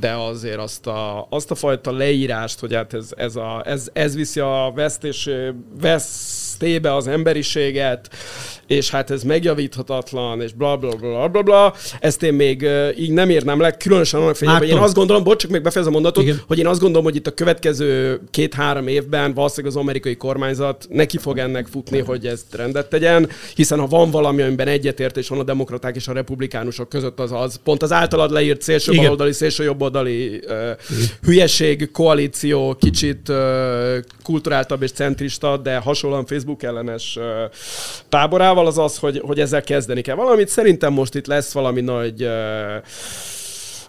[0.00, 4.14] de azért azt a, azt a fajta leírást, hogy hát ez, ez, a, ez, ez
[4.14, 5.28] viszi a vesztés,
[5.80, 8.10] vesztébe az emberiséget,
[8.66, 13.30] és hát ez megjavíthatatlan, és bla bla bla bla bla, ezt én még így nem
[13.30, 16.22] érnem le, különösen annak fényében, hogy én azt gondolom, bocs, csak még befejezem a mondatot,
[16.22, 16.40] Igen.
[16.46, 21.18] hogy én azt gondolom, hogy itt a következő két-három évben valószínűleg az amerikai kormányzat neki
[21.18, 25.42] fog ennek futni, hogy ezt rendet tegyen, hiszen ha van valami, amiben egyetértés van a
[25.42, 29.04] demokraták és a republikánusok között, az az pont az általad leírt szélső Igen.
[29.04, 30.70] baloldali, szélső jobboldali uh,
[31.22, 33.36] hülyeség, koalíció, kicsit uh,
[34.22, 37.24] kulturáltabb és centrista, de hasonlóan Facebook ellenes uh,
[38.08, 40.48] táborával, magával az az, hogy, hogy ezzel kezdeni kell valamit.
[40.48, 42.30] Szerintem most itt lesz valami nagy uh,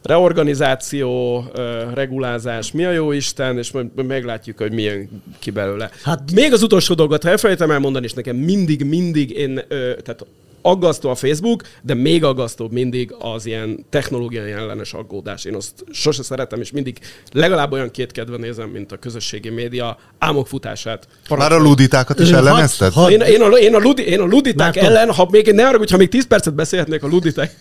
[0.03, 5.89] reorganizáció, uh, regulázás, mi a jó Isten, és majd meglátjuk, hogy milyen ki belőle.
[6.03, 9.65] Hát, Még az utolsó dolgot, ha elfelejtem elmondani, és nekem mindig, mindig én, uh,
[10.03, 10.25] tehát
[10.67, 15.45] aggasztó a Facebook, de még aggasztóbb mindig az ilyen technológiai ellenes aggódás.
[15.45, 16.97] Én azt sose szeretem, és mindig
[17.31, 21.07] legalább olyan két kedve nézem, mint a közösségi média álmokfutását.
[21.29, 22.93] Már a luditákat is ellenezted?
[23.09, 24.95] Én, én, a, én, a ludi, én a luditák Márton.
[24.95, 27.55] ellen, ha még ne arra, hogyha még 10 percet beszélhetnék a luditák.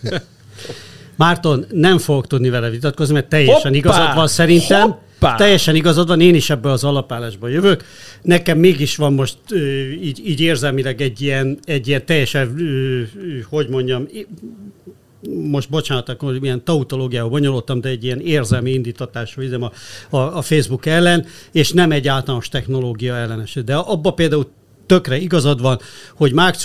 [1.17, 3.77] Márton, nem fogok tudni vele vitatkozni, mert teljesen Hoppá!
[3.77, 4.81] igazad van szerintem.
[4.81, 5.05] Hoppá!
[5.19, 5.35] Hoppá!
[5.35, 7.85] Teljesen igazad van, én is ebből az alapállásból jövök.
[8.23, 9.39] Nekem mégis van most
[10.03, 12.57] így, így érzelmileg egy ilyen, egy ilyen teljesen,
[13.49, 14.07] hogy mondjam,
[15.51, 19.73] most bocsánat, akkor ilyen tautológiával bonyolultam, de egy ilyen érzelmi indítatású üzem a,
[20.11, 23.59] a, a Facebook ellen, és nem egy általános technológia ellenes.
[23.65, 24.51] De abba például
[24.87, 25.81] tökre igazad van,
[26.15, 26.57] hogy Mark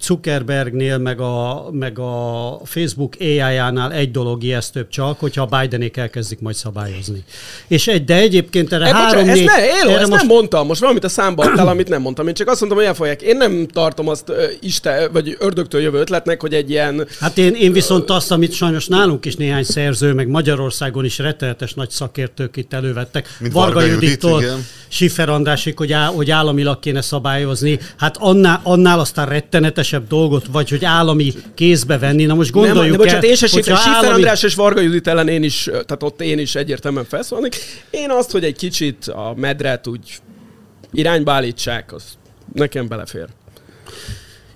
[0.00, 6.40] Zuckerbergnél, meg a, meg a Facebook AI-jánál egy dolog ijesztőbb csak, hogyha a Bidenék elkezdik
[6.40, 7.24] majd szabályozni.
[7.66, 9.46] És egy, de egyébként erre e, három, négy...
[9.46, 10.22] Ezt, ne, élő, erre ezt most...
[10.22, 12.28] nem mondtam, most valamit a számba adtál, amit nem mondtam.
[12.28, 13.22] Én csak azt mondtam, hogy elfolyják.
[13.22, 17.06] Én nem tartom azt uh, Isten, vagy ördögtől jövő ötletnek, hogy egy ilyen...
[17.20, 21.74] Hát én, én viszont azt, amit sajnos nálunk is néhány szerző, meg Magyarországon is rettenetes
[21.74, 23.36] nagy szakértők itt elővettek.
[23.40, 24.42] Mint Varga, Varga Judittól,
[24.88, 30.46] Siffer Andrásik, hogy, á, hogy államilag kéne szabályozni szabályozni, hát annál, annál aztán rettenetesebb dolgot,
[30.52, 32.24] vagy hogy állami kézbe venni.
[32.24, 34.12] Na most gondoljuk nem, nem, bocsánat, én se Schiffer, állami...
[34.12, 37.56] András és Varga Judit ellen én is, tehát ott én is egyértelműen felszólnék.
[37.90, 40.18] Én azt, hogy egy kicsit a medret úgy
[40.92, 42.02] irányba állítsák, az
[42.52, 43.26] nekem belefér.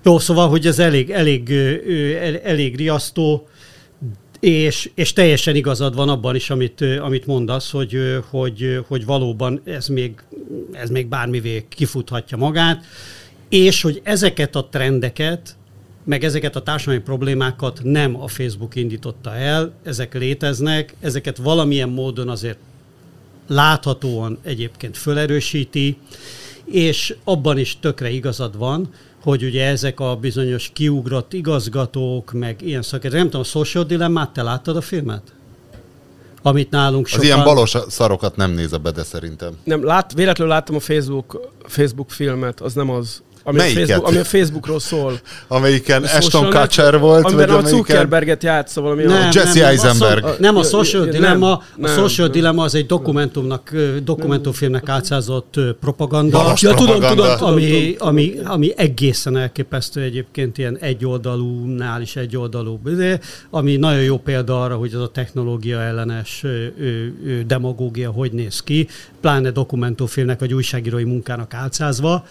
[0.03, 1.51] Jó, szóval, hogy ez elég, elég,
[2.43, 3.47] elég riasztó.
[4.39, 7.97] És, és teljesen igazad van abban is, amit, amit mondasz, hogy,
[8.29, 10.23] hogy, hogy valóban ez még,
[10.71, 12.85] ez még bármivé kifuthatja magát,
[13.49, 15.55] és hogy ezeket a trendeket,
[16.03, 22.29] meg ezeket a társadalmi problémákat nem a Facebook indította el, ezek léteznek, ezeket valamilyen módon
[22.29, 22.57] azért
[23.47, 25.97] láthatóan egyébként fölerősíti,
[26.65, 28.89] és abban is tökre igazad van,
[29.23, 33.19] hogy ugye ezek a bizonyos kiugrott igazgatók, meg ilyen szakértők.
[33.19, 35.33] Nem tudom, a Social Dilemmát, te láttad a filmet?
[36.41, 37.25] Amit nálunk sokan...
[37.25, 39.57] Az ilyen balos szarokat nem néz be, de szerintem.
[39.63, 43.21] Nem, lát, véletlenül láttam a Facebook, Facebook filmet, az nem az.
[43.49, 45.19] Ami a, Facebook, ami a Facebookról szól.
[45.47, 47.25] Amelyiken Ashton Kutcher volt.
[47.25, 49.03] Amiben a Zuckerberget játsza valami.
[49.03, 50.23] Nem, a Jesse nem, Eisenberg.
[50.23, 54.89] A, nem, a Social ja, Dilemma, nem, a Social nem, Dilemma az egy dokumentumnak, dokumentumfilmnek
[54.89, 56.53] átszázott propaganda.
[56.61, 62.79] Ja, tudom, tudom, tudom, ami, ami, ami egészen elképesztő egyébként ilyen egyoldalúnál is egyoldalú.
[63.49, 66.43] Ami nagyon jó példa arra, hogy az a technológia ellenes
[67.47, 68.87] demagógia hogy néz ki,
[69.21, 72.25] pláne dokumentumfilmnek vagy újságírói munkának álcázva.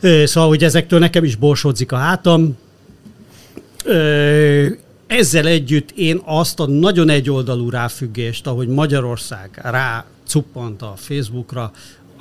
[0.00, 2.56] Szóval, hogy ezektől nekem is borsodzik a hátam.
[5.06, 11.72] Ezzel együtt én azt a nagyon egyoldalú ráfüggést, ahogy Magyarország rá cuppant a Facebookra,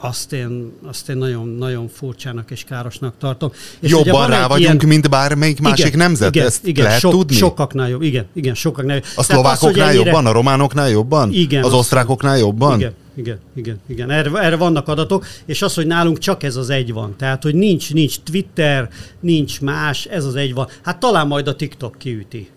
[0.02, 3.52] azt én, azt én nagyon, nagyon furcsának és károsnak tartom.
[3.80, 4.88] És Jobban rá vagyunk, ilyen...
[4.88, 7.36] mint bármelyik másik igen, nemzet, igen, ezt igen, lehet so, tudni?
[7.36, 9.06] Sokaknál jobb, igen, igen, sokaknál jobb.
[9.16, 11.34] A szlovákoknál az, jobban, a románoknál jobban?
[11.34, 11.64] Igen.
[11.64, 12.80] Az osztrákoknál jobban?
[12.80, 14.12] Igen, igen, igen, igen.
[14.12, 17.16] Erre, erre vannak adatok, és az, hogy nálunk csak ez az egy van.
[17.18, 20.68] Tehát, hogy nincs, nincs Twitter, nincs más, ez az egy van.
[20.84, 22.50] Hát talán majd a TikTok kiüti.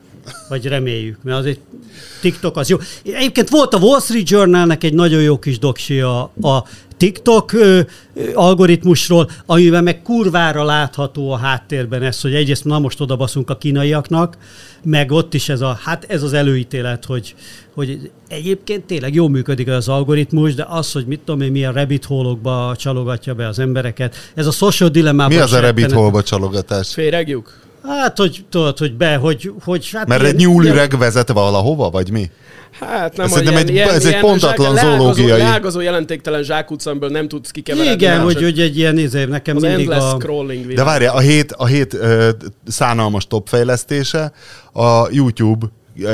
[0.48, 1.61] Vagy reméljük, mert azért
[2.20, 2.76] TikTok az jó.
[3.05, 6.64] Egyébként volt a Wall Street Journalnek egy nagyon jó kis doksi a, a
[7.02, 7.80] TikTok ö,
[8.34, 14.36] algoritmusról, amiben meg kurvára látható a háttérben ez, hogy egyrészt na most odabaszunk a kínaiaknak,
[14.84, 17.34] meg ott is ez, a, hát ez az előítélet, hogy,
[17.74, 22.04] hogy egyébként tényleg jól működik az algoritmus, de az, hogy mit tudom én, milyen rabbit
[22.04, 22.36] hole
[22.76, 25.34] csalogatja be az embereket, ez a social dilemmában...
[25.34, 26.92] Mi az a rabbit hole csalogatás?
[26.92, 27.60] Féregjuk?
[27.88, 29.53] Hát, hogy tudod, hogy be, hogy...
[29.64, 32.31] hogy hát Mert ilyen- egy nyúlüreg vezet valahova, vagy mi?
[32.81, 36.90] Hát nem szerintem ilyen, egy- ilyen, ez egy ilyen pontatlan zsák- zoológiai- Leágazó jelentéktelen zsákutca,
[36.90, 37.92] amiből nem tudsz kikeveredni.
[37.92, 40.16] Igen, hogy, hogy egy ilyen izé, nekem az mindig a...
[40.18, 40.77] scrolling világ.
[40.77, 42.29] De várjál, a hét, a hét ö,
[42.66, 44.33] szánalmas top fejlesztése,
[44.73, 45.66] a YouTube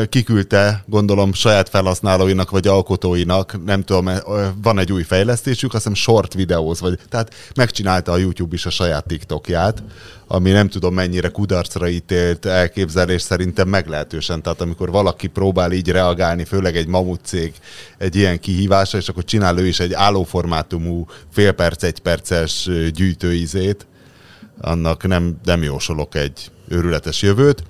[0.09, 5.95] kiküldte, gondolom, saját felhasználóinak vagy alkotóinak, nem tudom, ö, van egy új fejlesztésük, azt hiszem
[5.95, 9.83] short videóz, vagy, tehát megcsinálta a YouTube is a saját TikTokját,
[10.27, 14.43] ami nem tudom mennyire kudarcra ítélt elképzelés szerintem meglehetősen.
[14.43, 17.53] Tehát amikor valaki próbál így reagálni, főleg egy mamut cég
[17.99, 23.87] egy ilyen kihívásra, és akkor csinál ő is egy állóformátumú fél perc, egy perces gyűjtőizét,
[24.61, 27.63] annak nem, nem jósolok egy őrületes jövőt.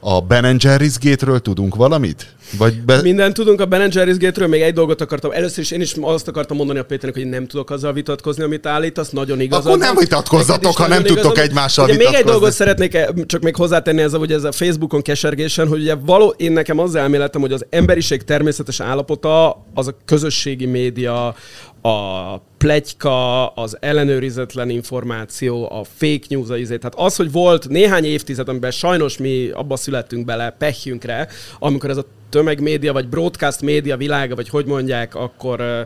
[0.00, 2.34] A Ben Jerry's Gate-ről tudunk valamit?
[2.58, 3.02] Vagy be...
[3.02, 5.30] Mindent tudunk a Ben Jerry's Gate-ről, még egy dolgot akartam.
[5.30, 8.66] Először is én is azt akartam mondani a Péternek, hogy nem tudok azzal vitatkozni, amit
[8.66, 9.66] állítasz, nagyon igazad.
[9.66, 12.38] Akkor nem vitatkozzatok, ha nem tudtok egymással ugye Még egy vitatkozni.
[12.38, 16.52] dolgot szeretnék csak még hozzátenni ezzel, hogy ez a Facebookon kesergésen, hogy ugye való, én
[16.52, 21.34] nekem az elméletem, hogy az emberiség természetes állapota az a közösségi média,
[21.82, 26.76] a plegyka, az ellenőrizetlen információ, a fake news, a izé.
[26.76, 31.28] Tehát az, hogy volt néhány évtized, amiben sajnos mi abba születtünk bele pehjünkre,
[31.58, 35.80] amikor ez a tömegmédia, vagy broadcast média világa, vagy hogy mondják, akkor ö,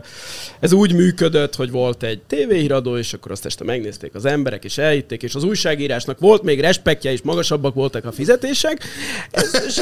[0.59, 4.77] ez úgy működött, hogy volt egy tévéhíradó, és akkor azt este megnézték az emberek, és
[4.77, 8.83] elhitték, és az újságírásnak volt még respektje, és magasabbak voltak a fizetések.
[9.31, 9.81] Ez, ez,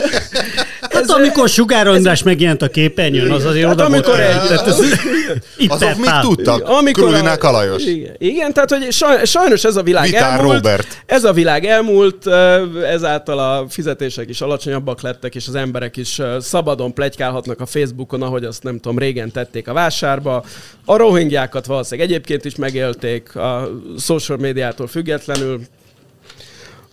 [0.82, 4.20] Hát amikor Sugár András megjelent a képernyőn, az azért Hát oda amikor volt.
[4.20, 4.80] egy- Tehát ez-
[5.58, 6.68] Itt Azok még tudtak.
[6.70, 7.84] Amikor Krülinák a Lajos.
[7.86, 10.56] Igen, igen, tehát hogy saj, sajnos ez a világ Vitár elmúlt.
[10.56, 11.04] Robert.
[11.06, 16.22] Ez a világ elmúlt, ö, ezáltal a fizetések is alacsonyabbak lettek, és az emberek is
[16.40, 20.44] szabadon plegykálhatnak a Facebookon, ahogy azt nem tudom, régen tették a vásárba.
[20.86, 25.62] A rohingyákat valószínűleg egyébként is megélték a social médiától függetlenül.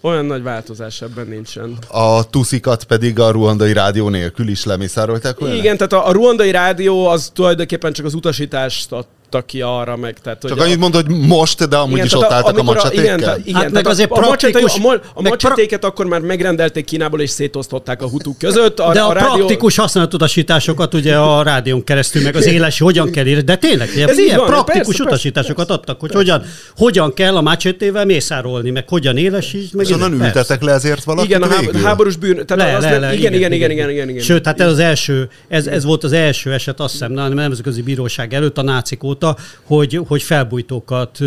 [0.01, 1.79] Olyan nagy változás ebben nincsen.
[1.89, 5.55] A tuszikat pedig a ruandai rádió nélkül is lemészárolták volna?
[5.55, 8.93] Igen, tehát a, a ruandai rádió az tulajdonképpen csak az utasítást
[9.35, 10.19] adta ki arra meg.
[10.23, 12.75] Tehát, Csak hogy annyit mondod, hogy most, de amúgy is tehát ott álltak a amikor
[12.75, 13.05] macsetékkel?
[13.05, 16.21] Igen, tehát- igen Hát meg azért a, a, praktikus- a, mo- a macsetéket akkor már
[16.21, 18.81] megrendelték Kínából, és szétosztották a hutuk között.
[18.81, 19.35] A, De a, a rádió...
[19.35, 23.43] praktikus használatutasításokat ugye a rádión keresztül, meg az éles, hogyan kell írni.
[23.43, 26.43] De tényleg, ugye, Ez ilyen van, praktikus persze, utasításokat persze, adtak, hogy hogyan,
[26.77, 30.27] hogyan kell a mácsetével mészárolni, meg hogyan élesíts, meg onnan ilyenek.
[30.35, 32.47] ültetek le ezért valakit Igen, a háborús bűn.
[32.47, 34.23] Tehát Le, az le, nem- le, igen, igen, igen, igen, igen, igen.
[34.23, 37.83] Sőt, hát ez az első, ez, ez volt az első eset, azt hiszem, a nemzetközi
[37.83, 39.24] bíróság előtt a nácik óta,
[39.63, 41.19] hogy, hogy felbújtókat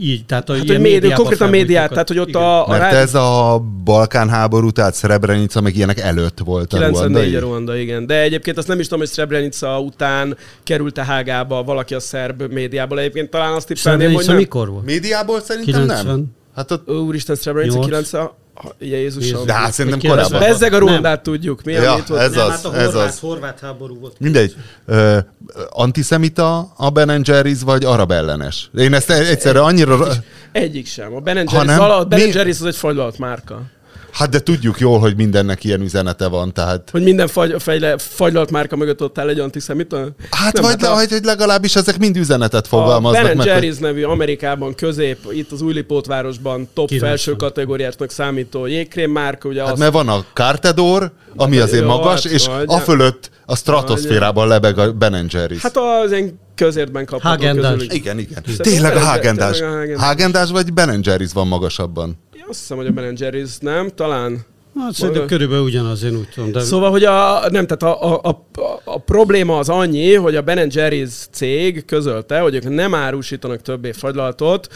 [0.00, 2.42] így, tehát a Hát, ilyen médiában konkrétan médiát, tehát hogy ott Igen.
[2.42, 2.98] a, a Mert rádió...
[2.98, 7.34] ez a Balkán háború, tehát Srebrenica, meg ilyenek előtt volt a 94 ruandai.
[7.34, 8.06] a Ruanda, igen.
[8.06, 12.42] De egyébként azt nem is tudom, hogy Srebrenica után került a Hágába valaki a szerb
[12.52, 12.98] médiából.
[12.98, 14.36] Egyébként talán azt tippelném, hogy nem.
[14.36, 14.84] mikor volt?
[14.84, 16.06] Médiából szerintem 90.
[16.06, 16.36] nem.
[16.58, 17.88] Hát ott, Úristen, Srebrenica Nyolc.
[17.90, 18.30] 90...
[18.54, 19.46] Ha- Jézusom.
[19.46, 20.40] de hát szerintem korábban.
[20.40, 21.62] Bezzeg a Ruandát tudjuk.
[21.62, 23.18] Mi, Ja, ez Nem, az, hát a ez horvát, az.
[23.18, 24.16] horvát háború volt.
[24.20, 24.54] Mindegy.
[24.86, 25.18] Ö,
[25.70, 28.70] antiszemita a Ben Jerry's, vagy arab ellenes?
[28.78, 29.98] Én ezt egyszerre annyira...
[30.52, 31.14] Egyik sem.
[31.14, 33.62] A Ben Jerry's, nem, alatt, Ben mi- Jerry's az egy fagylalt márka.
[34.18, 36.88] Hát de tudjuk jól, hogy mindennek ilyen üzenete van, tehát...
[36.92, 40.08] Hogy minden fagy, fejle, fagylalt márka mögött ott áll egy antiszemita?
[40.30, 43.48] Hát Nem, vagy, a- vagy, hogy legalábbis ezek mind üzenetet A fogalmaznak Ben meg.
[43.52, 47.08] hogy- Jerry's nevű Amerikában közép, itt az Újlipótvárosban top 90.
[47.08, 51.88] felső kategóriásnak számító jégkrém márka, ugye Hát azt mert van a Cartedor, ami azért Jó,
[51.88, 52.76] magas, hát és hagyja.
[52.76, 55.58] a fölött a stratoszférában lebeg a Ben Jerry's.
[55.62, 57.80] Hát az én közértben kapható közül.
[57.90, 58.42] igen, igen.
[58.56, 59.60] Tényleg a a Häagen-Dazs.
[59.98, 62.18] Hágendás vagy Ben Jerry's van magasabban?
[62.48, 64.38] Azt hiszem, hogy a Ben Jerry's nem, talán.
[64.78, 66.52] Hát szerintem körülbelül ugyanaz, én úgy tudom.
[66.52, 68.44] De Szóval, hogy a, nem, tehát a, a, a,
[68.84, 73.92] a probléma az annyi, hogy a Ben Jerry's cég közölte, hogy ők nem árusítanak többé
[73.92, 74.68] fagylaltot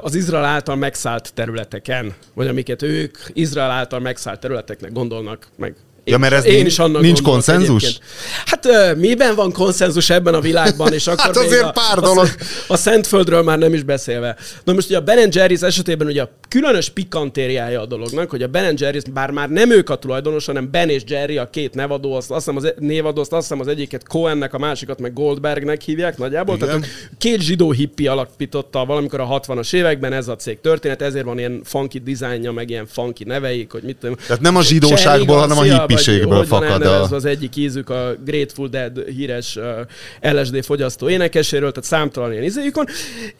[0.00, 5.76] az Izrael által megszállt területeken, vagy amiket ők Izrael által megszállt területeknek gondolnak meg.
[6.04, 7.82] Ja, mert ez én nincs- is annak nincs konszenzus?
[7.82, 8.04] egyébként.
[8.46, 12.00] Hát ö, miben van konszenzus ebben a világban, és akkor Hát azért a, pár a,
[12.00, 12.28] dolog.
[12.68, 14.36] A Szentföldről már nem is beszélve.
[14.64, 18.46] Na most ugye a Ben Jerry's esetében ugye a különös pikantériája a dolognak, hogy a
[18.46, 22.14] Ben Jerry's, bár már nem ők a tulajdonos, hanem Ben és Jerry, a két nevadó,
[22.14, 25.82] azt, azt hiszem az, e- névadó, azt, hiszem az egyiket Cohennek, a másikat meg Goldbergnek
[25.82, 26.54] hívják nagyjából.
[26.54, 26.68] Igen.
[26.68, 26.86] Tehát
[27.18, 31.60] két zsidó hippi alapította valamikor a 60-as években ez a cég történet, ezért van ilyen
[31.64, 34.16] funky dizájnja, meg ilyen funky neveik, hogy mit tudom.
[34.26, 35.64] Tehát nem a zsidóságból, Cherry hanem a
[35.98, 36.84] Hippiségből hogy van fakad a...
[36.84, 42.44] elnevezve az egyik ízük a Grateful Dead híres uh, LSD fogyasztó énekeséről, tehát számtalan ilyen
[42.44, 42.86] izéjük van.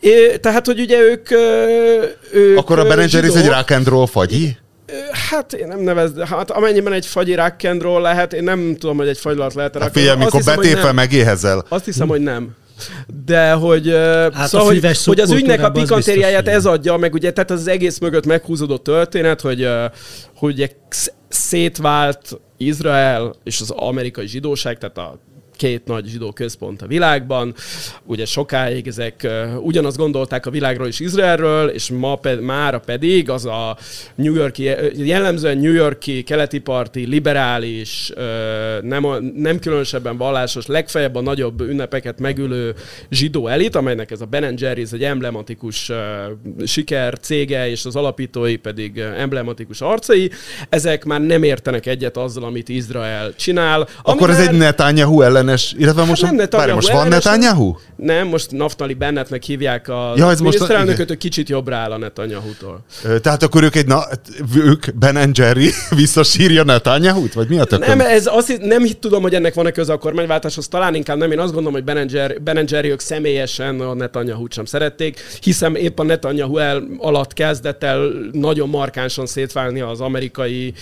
[0.01, 1.31] É, tehát, hogy ugye ők...
[2.33, 4.57] Ők Akkor a Ben Jerry's egy rock and roll fagyi?
[5.31, 8.97] Hát én nem nevezd, hát amennyiben egy fagyi rock and roll lehet, én nem tudom,
[8.97, 11.65] hogy egy fagylalt lehet Hát figyelj, mikor betépe megéhezel.
[11.69, 12.55] Azt hiszem, hogy nem.
[13.25, 13.88] De hogy,
[14.33, 17.99] hát szóval, hogy, hogy az ügynek a pikantériáját ez adja, meg ugye, tehát az egész
[17.99, 19.68] mögött meghúzódott történet, hogy,
[20.37, 20.77] hogy
[21.29, 25.18] szétvált Izrael és az amerikai zsidóság, tehát a
[25.62, 27.55] két nagy zsidó központ a világban.
[28.05, 29.29] Ugye sokáig ezek
[29.61, 33.77] ugyanazt gondolták a világról és Izraelről, és ma ped, mára pedig az a
[34.14, 38.12] New Yorki, jellemzően New Yorki, keleti parti, liberális,
[38.83, 42.75] nem, nem különösebben vallásos, legfeljebb a nagyobb ünnepeket megülő
[43.11, 45.92] zsidó elit, amelynek ez a Ben Jerry's egy emblematikus
[46.64, 50.31] siker cége, és az alapítói pedig emblematikus arcai,
[50.68, 53.88] ezek már nem értenek egyet azzal, amit Izrael csinál.
[54.03, 54.48] Akkor ez már...
[54.48, 57.75] egy Netanyahu ellen 40-es, illetve hát most, hát nem, ne várj, most van Netanyahu?
[57.97, 62.85] Nem, most Naftali Bennettnek hívják a ja, miniszterelnököt, hogy kicsit jobbra áll a Netanyahutól.
[63.21, 64.05] Tehát akkor ők egy, na,
[64.55, 67.33] ők Ben and Jerry visszasírja Netanyahut?
[67.33, 67.97] Vagy mi a tököm?
[67.97, 71.33] Nem, ez azt, nem tudom, hogy ennek van-e köze a kormányváltáshoz, talán inkább nem.
[71.33, 75.21] Én azt gondolom, hogy Ben and, Jerry, ben and Jerry-ök személyesen a Netanyahut sem szerették,
[75.41, 80.73] hiszen épp a Netanyahu el alatt kezdett el nagyon markánsan szétválni az amerikai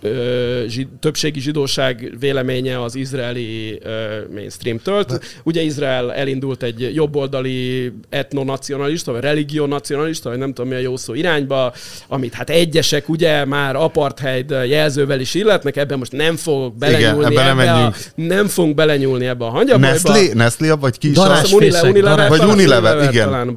[0.00, 5.04] ö, zsid, többségi zsidóság véleménye az izraeli ö, mainstream-től.
[5.42, 11.14] Ugye Izrael elindult egy jobboldali etnonacionalista, vagy religionacionalista, vagy nem tudom mi a jó szó
[11.14, 11.72] irányba,
[12.08, 17.46] amit hát egyesek ugye már apartheid jelzővel is illetnek, ebben most nem fogok belenyúlni Igen,
[17.46, 19.86] ebbe, nem, a, nem fogunk belenyúlni ebbe a hangyabajba.
[19.86, 21.14] Nestlé, Nestlé vagy ki is?
[21.14, 23.24] Darás Unilever, Unilever, vagy Unilever, igen.
[23.24, 23.48] Talán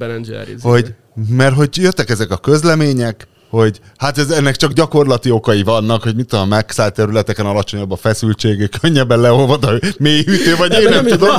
[0.62, 0.94] hogy,
[1.30, 6.16] mert hogy jöttek ezek a közlemények, hogy hát ez, ennek csak gyakorlati okai vannak, hogy
[6.16, 11.06] mit tudom, megszállt területeken alacsonyabb a feszültség, könnyebben leolvad a mélyhűtő, vagy én nem, nem
[11.06, 11.38] tudom.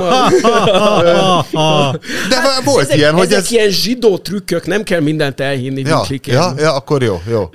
[2.29, 3.51] De volt ezek, ilyen, hogy ezek ez...
[3.51, 5.81] ilyen zsidó trükkök, nem kell mindent elhinni.
[5.81, 7.51] Ja, ja, ja, akkor jó, jó.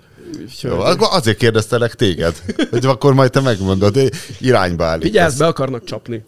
[0.61, 2.35] Jó, azért kérdeztelek téged,
[2.69, 5.03] hogy akkor majd te megmondod, irányba állít.
[5.03, 6.25] Vigyázz, be akarnak csapni.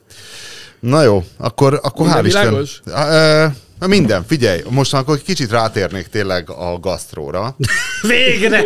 [0.79, 2.67] Na jó, akkor, akkor hál' Isten.
[3.79, 7.55] Na minden, figyelj, most akkor kicsit rátérnék tényleg a gasztróra.
[8.07, 8.63] végre!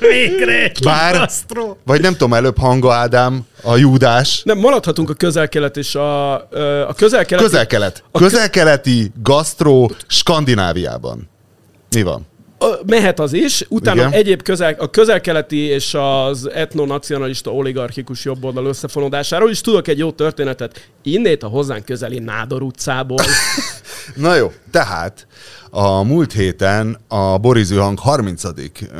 [0.00, 0.72] Végre!
[0.84, 1.78] Bár, gasztró.
[1.84, 4.42] vagy nem tudom, előbb Hanga Ádám, a Júdás.
[4.44, 6.32] Nem, maradhatunk a közel-kelet és a,
[6.88, 7.46] a közel-keleti...
[7.48, 8.02] Közel-kelet.
[8.12, 11.30] Közel-keleti gasztró Skandináviában.
[11.90, 12.26] Mi van?
[12.86, 14.12] Mehet az is, utána Igen.
[14.12, 20.88] egyéb közel, a közelkeleti és az etnonacionalista oligarchikus jobboldal összefonódásáról is tudok egy jó történetet
[21.02, 23.24] innét a hozzánk közeli Nádor utcából.
[24.14, 25.26] Na jó, tehát
[25.76, 28.42] a múlt héten a Borizű Hang 30.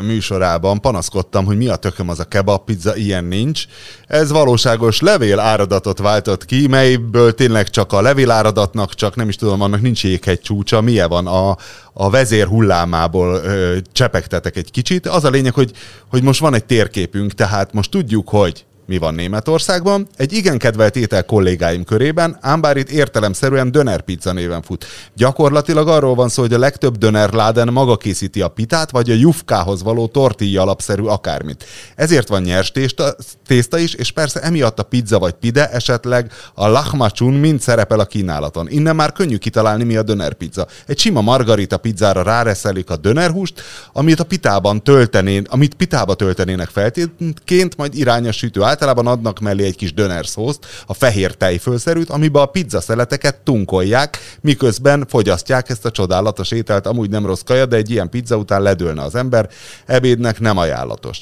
[0.06, 3.64] műsorában panaszkodtam, hogy mi a tököm az a kebab pizza, ilyen nincs.
[4.06, 9.36] Ez valóságos levél áradatot váltott ki, melyből tényleg csak a levél áradatnak, csak nem is
[9.36, 11.56] tudom, annak nincs egy csúcsa, milyen van a,
[11.92, 15.06] a vezér hullámából ö, csepegtetek egy kicsit.
[15.06, 15.72] Az a lényeg, hogy,
[16.10, 20.08] hogy most van egy térképünk, tehát most tudjuk, hogy mi van Németországban.
[20.16, 24.86] Egy igen kedvelt étel kollégáim körében, ám bár itt értelemszerűen döner pizza néven fut.
[25.14, 29.82] Gyakorlatilag arról van szó, hogy a legtöbb dönerláden maga készíti a pitát, vagy a jufkához
[29.82, 31.64] való tortilla alapszerű akármit.
[31.96, 33.14] Ezért van nyers tésta,
[33.46, 38.04] tészta is, és persze emiatt a pizza vagy pide, esetleg a lahmacun mind szerepel a
[38.04, 38.68] kínálaton.
[38.70, 40.66] Innen már könnyű kitalálni, mi a döner pizza.
[40.86, 47.76] Egy sima margarita pizzára ráreszelik a dönerhúst, amit a pitában töltenén, amit pitába töltenének feltétként,
[47.76, 52.46] majd irány a sütő általában adnak mellé egy kis dönerszószt, a fehér tejfölszerűt, amiben a
[52.46, 56.86] pizza szeleteket tunkolják, miközben fogyasztják ezt a csodálatos ételt.
[56.86, 59.48] Amúgy nem rossz kaja, de egy ilyen pizza után ledőlne az ember.
[59.86, 61.20] Ebédnek nem ajánlatos.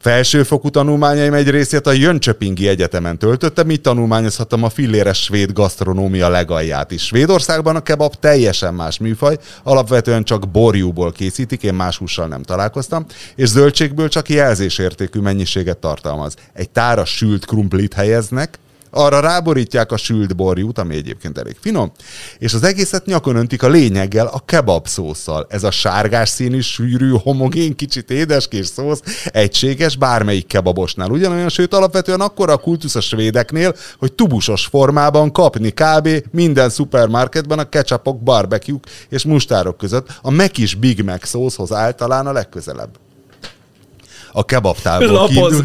[0.00, 6.90] Felsőfokú tanulmányaim egy részét a Jönköpingi Egyetemen töltöttem, így tanulmányozhattam a filléres svéd gasztronómia legalját
[6.90, 7.04] is.
[7.04, 13.06] Svédországban a kebab teljesen más műfaj, alapvetően csak borjúból készítik, én más hússal nem találkoztam,
[13.36, 16.34] és zöldségből csak jelzésértékű mennyiséget tartalmaz.
[16.52, 18.58] Egy tára sült krumplit helyeznek,
[18.96, 21.92] arra ráborítják a sült borjút, ami egyébként elég finom,
[22.38, 25.46] és az egészet nyakon öntik a lényeggel, a kebab szószal.
[25.48, 31.10] Ez a sárgás színű, sűrű, homogén, kicsit édeskés szósz, egységes bármelyik kebabosnál.
[31.10, 36.08] Ugyanolyan, sőt alapvetően akkora a kultusz a svédeknél, hogy tubusos formában kapni kb.
[36.30, 40.18] minden szupermarketben a ketchupok, barbecue és mustárok között.
[40.22, 43.05] A Mekis Big Mac szószhoz általán a legközelebb
[44.36, 45.60] a kebabtálból Lapoz.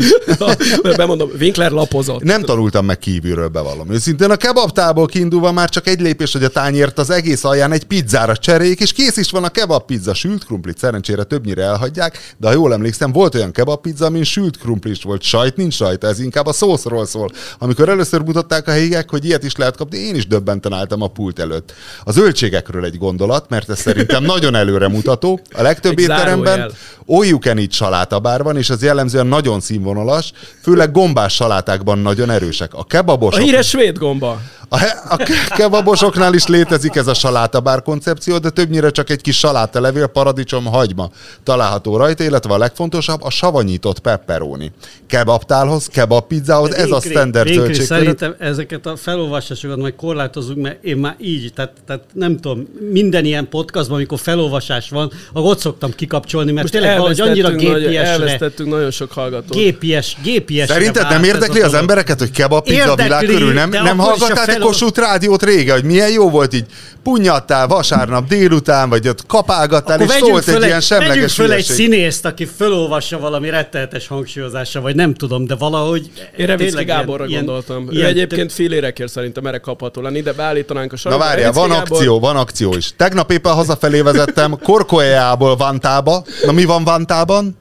[0.98, 2.24] Bemondom, Winkler lapozott.
[2.24, 3.92] Nem tanultam meg kívülről bevallom.
[3.92, 7.84] Őszintén a kebabtálból kiindulva már csak egy lépés, hogy a tányért az egész alján egy
[7.84, 10.14] pizzára cseréljék, és kész is van a kebab pizza.
[10.14, 14.58] Sült krumplit szerencsére többnyire elhagyják, de ha jól emlékszem, volt olyan kebab pizza, amin sült
[14.58, 15.22] krumpli is volt.
[15.22, 17.30] Sajt nincs rajta, ez inkább a szószról szól.
[17.60, 21.08] Amikor először mutatták a helyiek, hogy ilyet is lehet kapni, én is döbbenten álltam a
[21.08, 21.74] pult előtt.
[22.04, 25.40] A zöldségekről egy gondolat, mert ez szerintem nagyon előre mutató.
[25.52, 26.72] A legtöbb étteremben
[27.06, 32.74] all salátabár van, és az jellemzően nagyon színvonalas, főleg gombás salátákban nagyon erősek.
[32.74, 33.42] A kebabosok...
[33.42, 34.42] A híres svéd gomba.
[34.74, 39.22] A, he- a ke- kebabosoknál is létezik ez a salátabár koncepció, de többnyire csak egy
[39.22, 41.10] kis salátalevél, paradicsom, hagyma
[41.44, 44.72] található rajta, illetve a legfontosabb a savanyított pepperoni.
[45.08, 47.86] Kebabtálhoz, kebabpizzához, ez a standard zöldségkeret.
[47.86, 53.26] Szerintem ezeket a felolvasásokat majd korlátozunk, mert én már így, tehát, tehát nem tudom, minden
[53.26, 58.08] ilyen podcastban, amikor felolvasás van, akkor ott szoktam kikapcsolni, mert Most tényleg valahogy annyira gépiesre,
[58.08, 59.58] elvesztettünk nagyon sok hallgatót.
[59.58, 63.54] gépies, gépiesre Szerinted nem érdekli az embereket, hogy kebab pizza a Érdekli, világ körül?
[63.54, 66.66] Nem, nem is a Kossuth rádiót régen, hogy milyen jó volt így
[67.04, 71.52] punyadtál vasárnap délután, vagy ott kapálgattál, Akkor és szólt egy egy, ilyen semleges föl egy
[71.52, 71.76] hülyeség.
[71.76, 76.12] színészt, aki felolvassa valami rettenetes hangsúlyozása, vagy nem tudom, de valahogy...
[76.38, 77.88] Én Revicki Gáborra ilyen- gondoltam.
[77.90, 81.26] Ő ilyen- egyébként félérekért szerintem erre kapható lenni, de beállítanánk a Na sarokba.
[81.26, 82.94] várjál, van Gábor- akció, van akció is.
[82.98, 86.24] Tegnap éppen hazafelé vezettem Korkoeából Vantába.
[86.46, 87.60] Na mi van Vantában?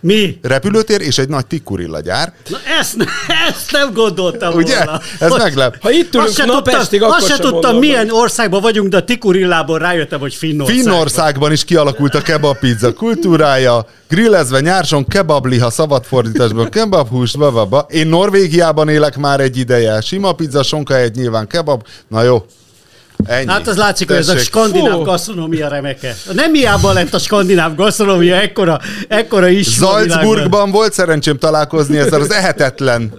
[0.00, 0.38] Mi?
[0.42, 2.32] Repülőtér és egy nagy tikkurilla gyár.
[2.48, 3.04] Na ezt, ne,
[3.48, 4.76] ezt nem gondoltam Ugye?
[4.76, 5.00] volna.
[5.18, 5.76] Ez Hogy- meglep.
[5.82, 7.78] Ha itt ülünk Azt napestig, akkor azt se sem tudtam, gondoltam.
[7.80, 10.84] milyen országban vagyunk, de a Tikurillából rájöttem, hogy Finnországban.
[10.84, 17.86] Finnországban is kialakult a kebab pizza kultúrája, grillezve nyárson kebabliha szabadfordításban kebabhús, bababa.
[17.90, 20.00] Én Norvégiában élek már egy ideje.
[20.00, 21.82] Sima pizza, sonka egy nyilván kebab.
[22.08, 22.44] Na jó.
[23.24, 23.48] Ennyi.
[23.50, 24.46] Hát az látszik, hogy ez a Tessék.
[24.48, 25.02] skandináv Fú.
[25.02, 26.16] gasztronómia remeke.
[26.32, 29.72] Nem hiába lett a skandináv gasztronómia ekkora, ekkora is.
[29.72, 33.12] Salzburgban volt szerencsém találkozni ezzel az ehetetlen.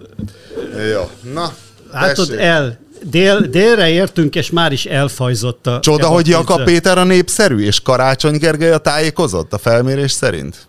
[0.94, 1.54] Jó, na.
[1.92, 2.44] Látod, tessék.
[2.44, 2.80] el.
[3.04, 6.64] Dél, délre értünk, és már is elfajzott a Csoda, hogy Jakab.
[6.64, 10.68] Péter a népszerű, és Karácsony Gergely a tájékozott a felmérés szerint.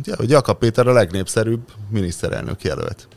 [0.00, 1.60] Ugye, hogy Jakab Péter a legnépszerűbb
[1.90, 3.08] miniszterelnök jelölt.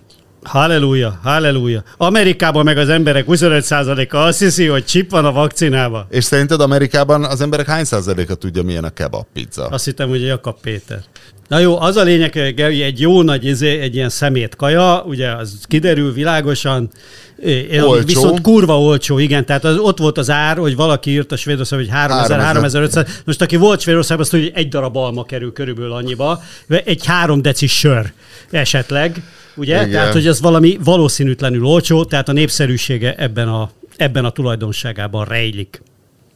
[0.44, 1.84] Halleluja, halleluja.
[1.98, 6.08] Amerikában meg az emberek 25%-a azt hiszi, hogy chip van a vakcinába.
[6.10, 9.66] És szerinted Amerikában az emberek hány százaléka tudja, milyen a kebab pizza?
[9.66, 11.04] Azt hittem, hogy Jakab Péter.
[11.48, 15.32] Na jó, az a lényeg, hogy egy jó nagy, izé, egy ilyen szemét kaja, ugye
[15.32, 16.90] az kiderül világosan,
[17.82, 18.06] Olcsó.
[18.06, 21.88] viszont kurva olcsó, igen, tehát az, ott volt az ár, hogy valaki írt a Svédországban,
[21.88, 22.46] hogy 3000, 3000.
[22.46, 27.06] 3500, most aki volt Svédországban, azt tudja, hogy egy darab alma kerül körülbelül annyiba, egy
[27.06, 28.14] három deci sör
[28.52, 29.24] esetleg,
[29.56, 29.76] ugye?
[29.76, 29.92] Igen.
[29.92, 35.82] Tehát, hogy ez valami valószínűtlenül olcsó, tehát a népszerűsége ebben a, ebben a tulajdonságában rejlik.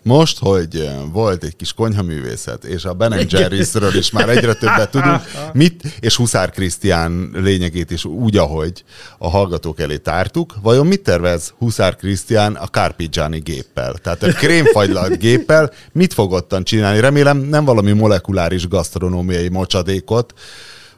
[0.07, 5.22] Most, hogy volt egy kis konyhaművészet, és a Ben Jerry'sről is már egyre többet tudunk,
[5.53, 8.84] mit, és Huszár Krisztián lényegét is úgy, ahogy
[9.18, 13.93] a hallgatók elé tártuk, vajon mit tervez Huszár Krisztián a Carpigiani géppel?
[13.93, 16.99] Tehát a krémfagylalt géppel mit fog ottan csinálni?
[16.99, 20.34] Remélem nem valami molekuláris gasztronómiai mocsadékot,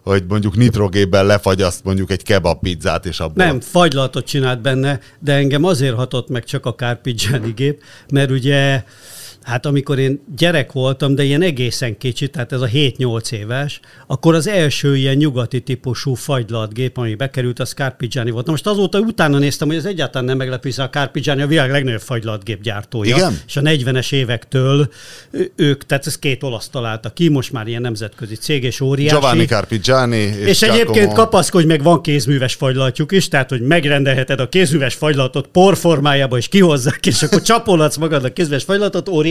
[0.03, 3.45] hogy mondjuk nitrogénben lefagyaszt mondjuk egy kebab pizzát, és abból...
[3.45, 8.83] Nem, fagylaltot csinált benne, de engem azért hatott meg csak a Carpigiani gép, mert ugye,
[9.43, 14.35] hát amikor én gyerek voltam, de ilyen egészen kicsi, tehát ez a 7-8 éves, akkor
[14.35, 18.45] az első ilyen nyugati típusú fagylaltgép, ami bekerült, az Carpigiani volt.
[18.45, 22.01] Na most azóta utána néztem, hogy ez egyáltalán nem meglepő, a Carpigiani a világ legnagyobb
[22.01, 23.15] fagylaltgép gyártója.
[23.15, 23.39] Igen?
[23.47, 24.89] És a 40-es évektől
[25.55, 29.15] ők, tehát ez két olasz találta ki, most már ilyen nemzetközi cég és óriási.
[29.15, 34.39] Giovanni Carpigiani és, És egyébként Giacomo- kapaszkodj meg, van kézműves fagylaltjuk is, tehát hogy megrendelheted
[34.39, 39.27] a kézműves fagylatot porformájába, és kihozzák, és akkor csapolhatsz magad a kézműves fagylatot, óriási,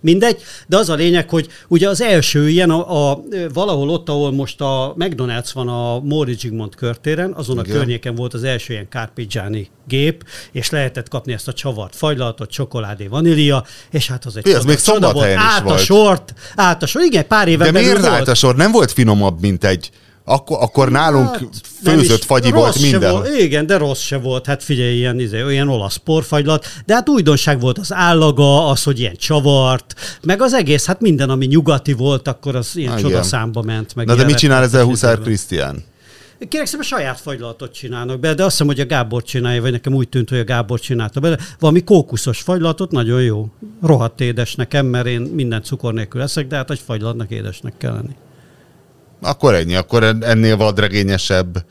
[0.00, 0.42] mindegy.
[0.66, 3.22] De az a lényeg, hogy ugye az első ilyen a, a
[3.52, 7.70] valahol ott, ahol most a McDonald's van a Móri Zsigmond körtéren, azon Igen.
[7.70, 12.50] a környéken volt az első ilyen Carpigiani gép, és lehetett kapni ezt a csavart fagylaltot,
[12.50, 15.34] csokoládé, vanília, és hát az egy csoda, még csoda volt.
[15.36, 15.80] Át a volt.
[15.80, 18.56] sort, át a sort, igen, pár éven De miért állt a sor?
[18.56, 19.90] Nem volt finomabb, mint egy...
[20.28, 23.12] Akkor, akkor nálunk Hát, főzött fagyi volt minden.
[23.12, 24.46] Volt, igen, de rossz se volt.
[24.46, 26.66] Hát figyelj, ilyen, izé, olyan olasz porfagylat.
[26.86, 31.30] De hát újdonság volt az állaga, az, hogy ilyen csavart, meg az egész, hát minden,
[31.30, 33.94] ami nyugati volt, akkor az ilyen Ah, csodaszámba ment.
[33.94, 35.18] Meg Na de mit csinál ezzel Huszár.
[35.18, 35.84] Krisztián?
[36.48, 39.94] Kérek szépen saját fagylatot csinálnak be, de azt hiszem, hogy a Gábor csinálja, vagy nekem
[39.94, 41.38] úgy tűnt, hogy a Gábor csinálta bele.
[41.58, 43.48] Valami kókuszos fagylatot, nagyon jó.
[43.82, 47.92] Rohadt édes nekem, mert én minden cukor nélkül eszek, de hát egy fagylatnak édesnek kell
[47.92, 48.14] lenni.
[49.22, 51.64] Akkor ennyi, akkor en- ennél vadregényesebb,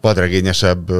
[0.00, 0.90] vadregényesebb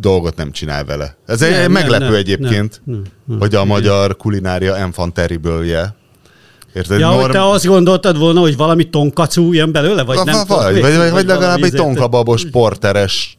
[0.00, 1.16] dolgot nem csinál vele.
[1.26, 5.94] Ez egy Nem, meglepő nem, nem, egyébként, nem, nem, hogy a magyar kulinária enfant terrible
[6.74, 6.98] Érted?
[6.98, 10.46] Ja, hogy Norm- te azt gondoltad volna, hogy valami tonkacú jön belőle, vagy Va- nem
[10.46, 13.36] vagy, vagy, vagy, vagy legalább egy tonkababos, porteres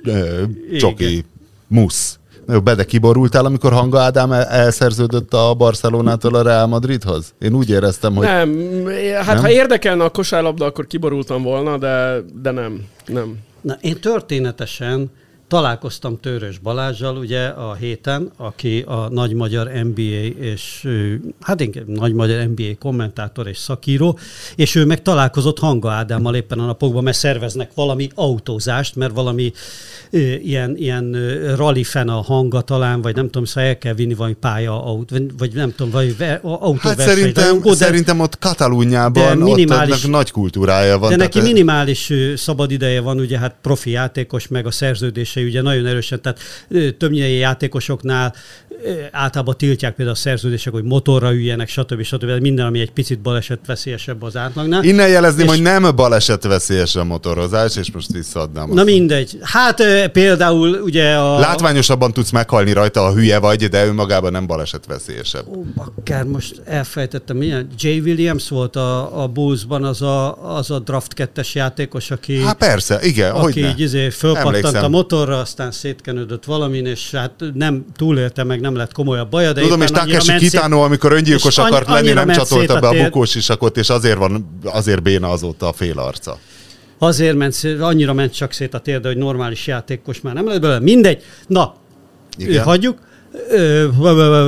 [0.77, 1.25] csoki
[1.67, 2.19] musz.
[2.45, 7.33] Na jó, Bede kiborultál, amikor Hanga Ádám el- elszerződött a Barcelonától a Real Madridhoz?
[7.39, 8.55] Én úgy éreztem, hogy Nem,
[9.15, 9.43] hát Nem?
[9.43, 13.37] ha érdekelne a kosárlabda, akkor kiborultam volna, de, de nem, nem.
[13.61, 15.11] Na, én történetesen
[15.51, 20.87] találkoztam Törös Balázsjal ugye a héten, aki a nagy magyar NBA és
[21.41, 24.19] hát inkább nagy magyar NBA kommentátor és szakíró,
[24.55, 29.51] és ő meg találkozott Hanga Ádámmal éppen a napokban, mert szerveznek valami autózást, mert valami
[30.41, 31.15] ilyen, ilyen
[31.55, 35.11] rally fen a hanga talán, vagy nem tudom, szóval el kell vinni valami pálya, aut,
[35.37, 37.05] vagy nem tudom, vagy autóverseny.
[37.05, 41.09] Hát szerintem, de, szerintem ott Katalúnyában minimális, ott nagy kultúrája van.
[41.09, 41.47] De neki tehát...
[41.47, 46.39] minimális szabad ideje van, ugye hát profi játékos, meg a szerződése ugye nagyon erősen, tehát
[46.97, 48.33] többnyire játékosoknál
[49.11, 52.03] általában tiltják például a szerződések, hogy motorra üljenek, stb.
[52.03, 52.41] stb.
[52.41, 54.83] Minden, ami egy picit baleset veszélyesebb az átlagnál.
[54.83, 55.51] Innen jelezném, és...
[55.51, 58.69] hogy nem baleset veszélyes a motorozás, és most visszaadnám.
[58.69, 59.37] Na mindegy.
[59.41, 61.39] Hát például ugye a...
[61.39, 65.47] Látványosabban tudsz meghalni rajta, a hülye vagy, de önmagában nem baleset veszélyesebb.
[65.47, 70.79] Ó, bakker, most elfejtettem, milyen Jay Williams volt a, a Bullsban az a, az a
[70.79, 72.41] draft kettes játékos, aki...
[72.43, 74.87] Hát persze, igen, Aki így izé fölpattant a
[75.31, 79.81] motorra, aztán szétkenődött valamin, és hát nem túlélte meg, nem lett komolyabb baja, de Tudom,
[79.81, 84.17] és Takeshi Kitano, amikor öngyilkos akart lenni, nem csatolta be a bukós isakot, és azért
[84.17, 86.37] van, azért béna azóta a fél arca.
[86.97, 90.79] Azért ment, annyira ment csak szét a térde, hogy normális játékos már nem lett belőle.
[90.79, 91.23] Mindegy.
[91.47, 91.75] Na,
[92.37, 92.63] Igen.
[92.63, 92.99] hagyjuk.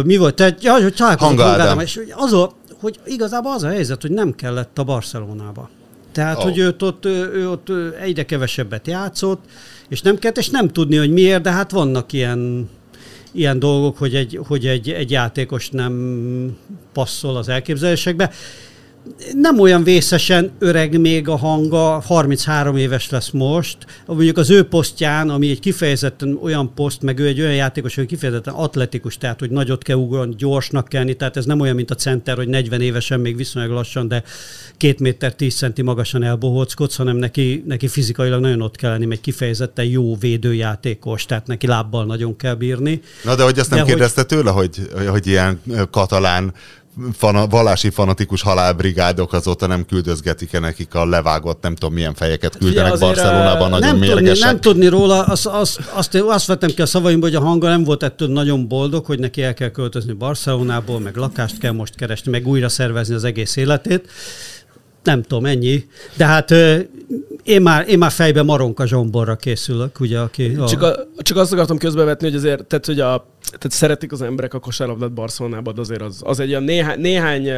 [0.04, 0.36] Mi volt?
[0.36, 4.78] Tehát, ja, hogy találkozunk és az a, hogy igazából az a helyzet, hogy nem kellett
[4.78, 5.70] a Barcelonába.
[6.12, 6.44] Tehát, oh.
[6.44, 7.68] hogy őt ott, ő ott
[8.02, 9.42] egyre kevesebbet játszott,
[9.94, 12.70] és nem kellett, és nem tudni, hogy miért, de hát vannak ilyen,
[13.32, 16.58] ilyen dolgok, hogy egy, hogy egy, egy játékos nem
[16.94, 18.32] passzol az elképzelésekbe
[19.34, 23.78] nem olyan vészesen öreg még a hanga, 33 éves lesz most.
[24.06, 28.06] Mondjuk az ő posztján, ami egy kifejezetten olyan poszt, meg ő egy olyan játékos, hogy
[28.06, 31.96] kifejezetten atletikus, tehát hogy nagyot kell ugrani, gyorsnak kell tehát ez nem olyan, mint a
[31.96, 34.24] center, hogy 40 évesen még viszonylag lassan, de
[34.78, 39.22] két méter 10 centi magasan elbohóckodsz, hanem neki, neki fizikailag nagyon ott kell lenni, egy
[39.22, 43.02] kifejezetten jó védőjátékos, tehát neki lábbal nagyon kell bírni.
[43.24, 44.38] Na de hogy azt nem de kérdezte hogy...
[44.38, 46.54] tőle, hogy, hogy ilyen katalán
[47.14, 53.00] fana, vallási fanatikus halálbrigádok azóta nem küldözgetik-e nekik a levágott, nem tudom milyen fejeket küldenek
[53.00, 54.26] Barcelonában, nagyon nem mérgesek.
[54.26, 57.68] Tudni, nem tudni róla, azt, azt, azt, azt vettem ki a szavaimból, hogy a hanga
[57.68, 61.96] nem volt ettől nagyon boldog, hogy neki el kell költözni Barcelonából, meg lakást kell most
[61.96, 64.10] keresni, meg újra szervezni az egész életét.
[65.04, 65.86] Nem tudom, ennyi.
[66.18, 66.52] De hát
[67.44, 70.56] én már, én már fejbe Maronka Zsomborra készülök, ugye, aki...
[70.60, 70.68] A...
[70.68, 74.54] Csak, a, csak azt akartam közbevetni, hogy azért, tehát, hogy a tehát szeretik az emberek
[74.54, 77.50] a kosárlabdát Barcelonában, de azért az, az egy olyan néhány, néhány,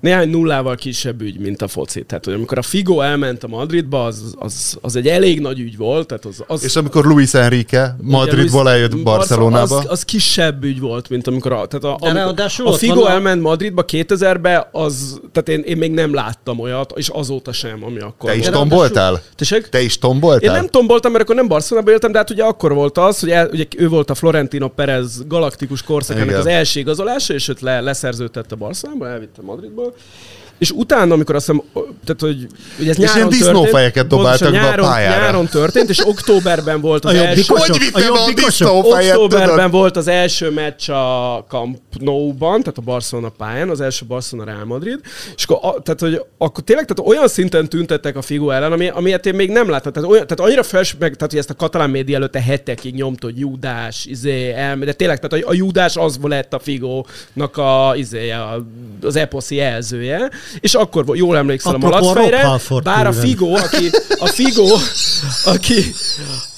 [0.00, 2.04] néhány nullával kisebb ügy, mint a foci.
[2.04, 5.76] Tehát, hogy amikor a Figo elment a Madridba, az, az, az egy elég nagy ügy
[5.76, 6.06] volt.
[6.06, 9.76] Tehát az, az, És amikor Luis Enrique Madridból eljött Barcelonába?
[9.76, 13.10] Az, az kisebb ügy volt, mint amikor a, tehát a, a, a Figo a...
[13.10, 18.00] elment Madridba 2000-be, az, tehát én, én még nem láttam olyat, és azóta sem, ami
[18.00, 19.22] akkor Te is tomboltál?
[19.70, 20.48] Te is tomboltál?
[20.48, 23.30] Én nem tomboltam, mert akkor nem Barcelonában éltem, de hát ugye akkor volt az, hogy
[23.30, 27.80] el, ugye ő volt a Florentino Perez galaktikus korszakának az első igazolása, és őt le,
[27.80, 29.94] leszerződtette Barcelonába, elvitte Madridból.
[30.58, 31.62] És utána, amikor azt hiszem,
[32.04, 32.46] tehát, hogy
[32.78, 35.22] ugye ez és nyáron ilyen disznófejeket dobáltak be a pályára.
[35.22, 37.42] Nyáron történt, és októberben volt az a első...
[37.46, 39.70] Hogy a, a Októberben tudod?
[39.70, 44.64] volt az első meccs a Camp Nou-ban, tehát a Barcelona pályán, az első Barcelona Real
[44.64, 45.00] Madrid,
[45.36, 48.88] és akkor, a, tehát, hogy akkor tényleg tehát olyan szinten tüntettek a Figo ellen, ami,
[48.88, 49.92] amilyet én még nem láttam.
[49.92, 53.22] Tehát, olyan, tehát annyira fels, meg, tehát, hogy ezt a katalán média előtte hetekig nyomt,
[53.22, 57.92] hogy Judás, izé, el, de tényleg, tehát a, a Judás az lett a Figo-nak a,
[57.96, 58.66] izé, a,
[59.02, 60.30] az eposzi jelzője,
[60.60, 64.66] és akkor jól emlékszel Apropó a malacfejre, bár a Figo, aki, a Figo,
[65.54, 65.94] aki,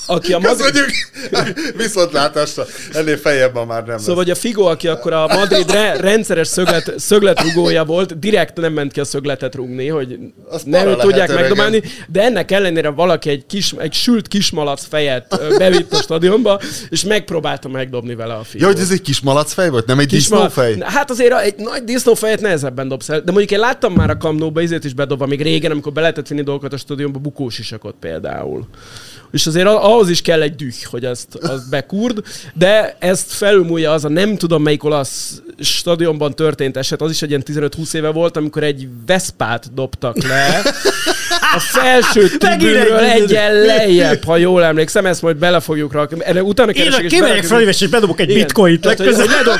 [0.06, 0.66] aki a Madrid...
[0.66, 1.76] Köszönjük!
[1.76, 2.64] Viszontlátásra!
[2.92, 6.92] Ennél feljebb már nem Szóval, hogy a Figo, aki akkor a Madrid re- rendszeres szöglet,
[6.96, 12.22] szögletrugója volt, direkt nem ment ki a szögletet rúgni, hogy Azt nem tudják megdobálni, de
[12.22, 18.14] ennek ellenére valaki egy, kis, egy sült kismalac fejet bevitt a stadionba, és megpróbálta megdobni
[18.14, 18.64] vele a Figo.
[18.64, 20.76] Ja, hogy ez egy kismalac fej volt, nem egy disznófej?
[20.80, 24.60] Hát azért egy nagy disznófejet nehezebben dobsz el, de mondjuk én láttam már a Kamnóba,
[24.60, 28.68] ezért is bedobva még régen, amikor be lehetett vinni dolgokat a stadionba, bukós isakot például
[29.30, 32.22] és azért ahhoz is kell egy düh, hogy azt, azt bekurd,
[32.54, 37.28] de ezt felülmúlja az a nem tudom melyik olasz stadionban történt eset, az is egy
[37.28, 40.62] ilyen 15-20 éve volt, amikor egy Veszpát dobtak le
[41.54, 46.24] a felső tribünről egyen lejjebb, ha jól emlékszem, ezt majd bele fogjuk rakni.
[46.24, 49.58] Erre utána keresek, és kimegyek fel, és bedobok egy bitcoint Tehát, hogy, hogy, ledob,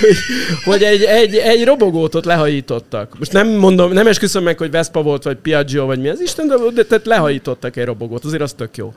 [0.64, 3.18] hogy egy, egy, egy robogót ott lehajítottak.
[3.18, 6.48] Most nem mondom, nem esküszöm meg, hogy Vespa volt, vagy Piaggio, vagy mi az Isten,
[6.48, 8.94] de, de tehát lehajítottak egy robogót, azért az tök jó.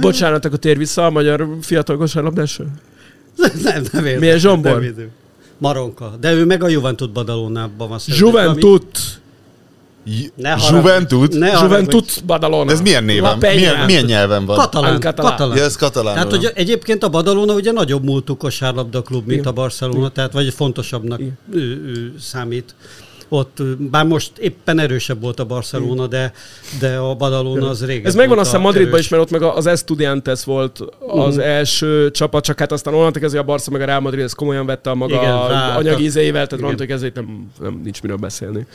[0.00, 2.64] Bocsánat, akkor tér vissza a magyar fiatal kosárlabdásra.
[3.36, 4.20] Nem, nem értem.
[4.20, 4.94] Milyen Zsombor?
[5.58, 6.16] Maronka.
[6.20, 7.98] De ő meg a Juventud Badalónában van.
[8.06, 8.82] Juventud!
[10.34, 10.76] Ne haragudj.
[10.76, 11.38] Juventud?
[11.38, 11.72] Ne haragudj.
[11.72, 12.64] Juventud Badalona.
[12.64, 13.38] De ez milyen néven?
[13.38, 14.56] Milyen, milyen nyelven van?
[14.56, 15.30] Katalán, Katalán.
[15.30, 15.56] katalán.
[15.56, 16.14] Ja, ez katalán.
[16.14, 20.54] Tehát, hogy egyébként a Badalona ugye nagyobb múltú kosárlabda klub, mint a Barcelona, tehát vagy
[20.54, 22.74] fontosabbnak ő, ő, számít.
[23.32, 26.32] Ott, bár most éppen erősebb volt a Barcelona, de,
[26.80, 29.04] de a Badalona az régen Ez megvan volt azt hiszem a Madridban erős.
[29.04, 33.40] is, mert ott meg az Estudiantes volt az első csapat, csak hát aztán onnantól kezdve
[33.40, 35.78] a Barca meg a Real Madrid ezt komolyan vette a maga Igen, ráálltak.
[35.78, 36.64] anyagi ízeivel, tehát Igen.
[36.64, 38.66] onnantól kezdve nem, nem, nincs miről beszélni.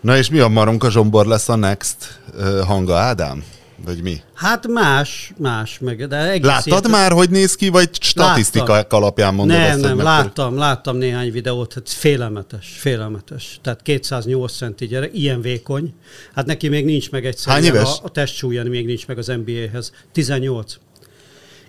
[0.00, 3.44] Na és mi a Maronka Zsombor lesz a Next uh, hanga Ádám?
[3.84, 4.20] Vagy mi?
[4.34, 9.34] Hát más, más, meg, de egész Láttad érted- már, hogy néz ki, vagy statisztikák alapján
[9.34, 9.80] mondod nem, ezt?
[9.80, 13.58] nem, mekkora- láttam, láttam néhány videót, hát félelmetes, félelmetes.
[13.62, 15.94] Tehát 208 centi gyerek, ilyen vékony.
[16.34, 17.88] Hát neki még nincs meg egyszerűen Hány éves?
[17.88, 19.92] A, a testsúlya még nincs meg az NBA-hez.
[20.12, 20.74] 18.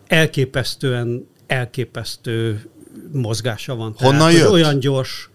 [0.08, 2.70] Elképesztően, elképesztő
[3.12, 3.94] mozgása van.
[3.98, 4.50] Honnan hogy jött?
[4.50, 5.30] Olyan gyors.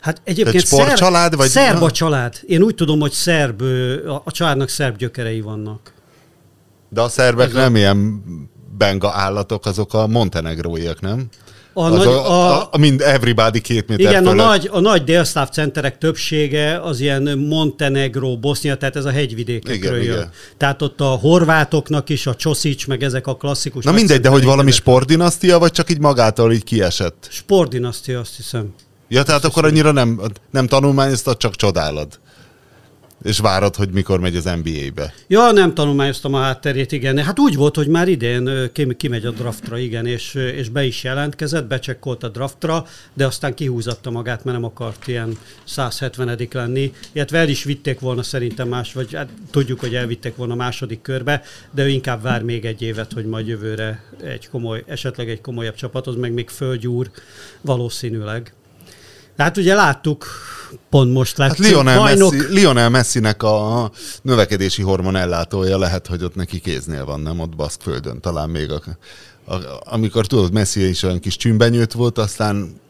[0.00, 2.40] Hát egyébként sportcsalád, vagy- szerb a család.
[2.46, 3.62] Én úgy tudom, hogy szerb,
[4.06, 5.92] a, a családnak szerb gyökerei vannak.
[6.88, 8.22] De a szerbek Ez a- nem ilyen
[8.78, 11.26] benga állatok, azok a montenegróiak, nem?
[11.72, 12.30] A az nagy, a,
[12.60, 14.46] a, a, mind everybody két méter Igen, a fölött.
[14.46, 20.02] nagy, a nagy délszláv centerek többsége az ilyen Montenegro, Bosznia, tehát ez a hegyvidékekről Igen,
[20.02, 20.16] jön.
[20.16, 20.30] igen.
[20.56, 23.84] Tehát ott a horvátoknak is, a Csoszics, meg ezek a klasszikus...
[23.84, 27.26] Na mindegy, de hogy valami sportdinasztia, vagy csak így magától így kiesett?
[27.30, 28.74] Sportdinasztia, azt hiszem.
[29.08, 32.18] Ja, tehát akkor annyira nem, nem tanulmányoztad, csak csodálod.
[33.22, 35.14] És várod, hogy mikor megy az NBA-be.
[35.26, 37.18] Ja, nem tanulmányoztam a hátterét, igen.
[37.18, 41.66] Hát úgy volt, hogy már idén kimegy a draftra, igen, és, és be is jelentkezett,
[41.66, 46.92] becsekkolt a draftra, de aztán kihúzatta magát, mert nem akart ilyen 170 lenni.
[47.12, 51.42] Illetve el is vitték volna szerintem más, vagy hát tudjuk, hogy elvitték volna második körbe,
[51.70, 55.74] de ő inkább vár még egy évet, hogy majd jövőre egy komoly, esetleg egy komolyabb
[55.74, 57.10] csapathoz, meg még földgyúr
[57.60, 58.54] valószínűleg.
[59.36, 60.26] Hát ugye láttuk,
[60.90, 63.90] pont most Hát láttuk, Lionel, bajnok, Messi, Lionel Messinek a
[64.22, 68.82] növekedési hormon ellátója lehet, hogy ott neki kéznél van, nem ott Baszkföldön, talán még a,
[69.54, 72.80] a, amikor tudod, Messi is olyan kis csümbenyőt volt, aztán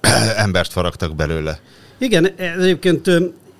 [0.36, 1.60] embert faragtak belőle.
[1.98, 3.10] Igen, egyébként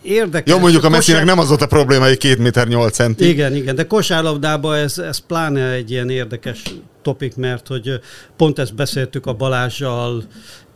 [0.02, 0.54] érdekes.
[0.54, 3.28] Jó, mondjuk a Messinek Kosár- nem az volt a probléma, hogy két méter nyolc centi.
[3.28, 6.62] Igen, igen, de kosárlabdában ez, ez pláne egy ilyen érdekes
[7.02, 8.00] topik, mert hogy
[8.36, 10.24] pont ezt beszéltük a Balázsjal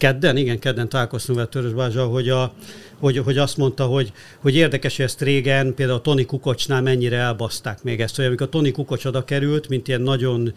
[0.00, 2.52] kedden, igen, kedden találkoztunk vele Törös Balázsjal, hogy, a,
[3.00, 7.16] hogy, hogy azt mondta, hogy, hogy érdekes, hogy ezt régen például a Tony Kukocsnál mennyire
[7.16, 10.52] elbaszták még ezt, hogy amikor Tony Kukocs oda került, mint ilyen nagyon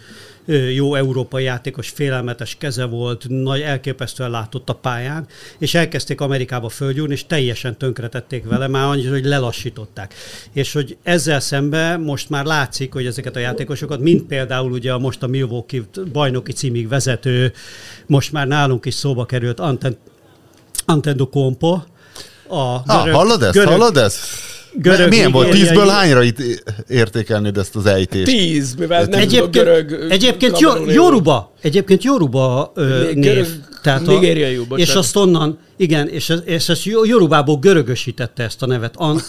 [0.74, 5.28] jó európai játékos, félelmetes keze volt, nagy elképesztően látott a pályán,
[5.58, 10.14] és elkezdték Amerikába földgyúrni, és teljesen tönkretették vele, már annyit, hogy lelassították.
[10.54, 15.00] És hogy ezzel szemben most már látszik, hogy ezeket a játékosokat, mint például ugye a
[15.00, 15.82] most a Milwaukee
[16.12, 17.54] bajnoki címig vezető,
[18.06, 19.98] most már nálunk is szóba került Anten,
[20.86, 21.80] Antendo Kompo,
[22.54, 23.54] a Ah, hallod ezt?
[23.54, 24.18] görög, hallod ezt?
[24.74, 25.50] görög Milyen volt?
[25.50, 26.38] Tízből hányra itt
[26.88, 28.26] értékelnéd ezt az ejtést?
[28.26, 30.12] Tíz, mivel nem Egyébként, görög...
[30.12, 32.04] egyébként Yoruba, egyébként
[32.76, 33.24] ö, Né- név.
[33.24, 34.96] görög- Tehát nigériai, és bocsánat.
[34.96, 38.94] azt onnan, igen, és, és ezt Yorubából görögösítette ezt a nevet.
[38.98, 39.22] An,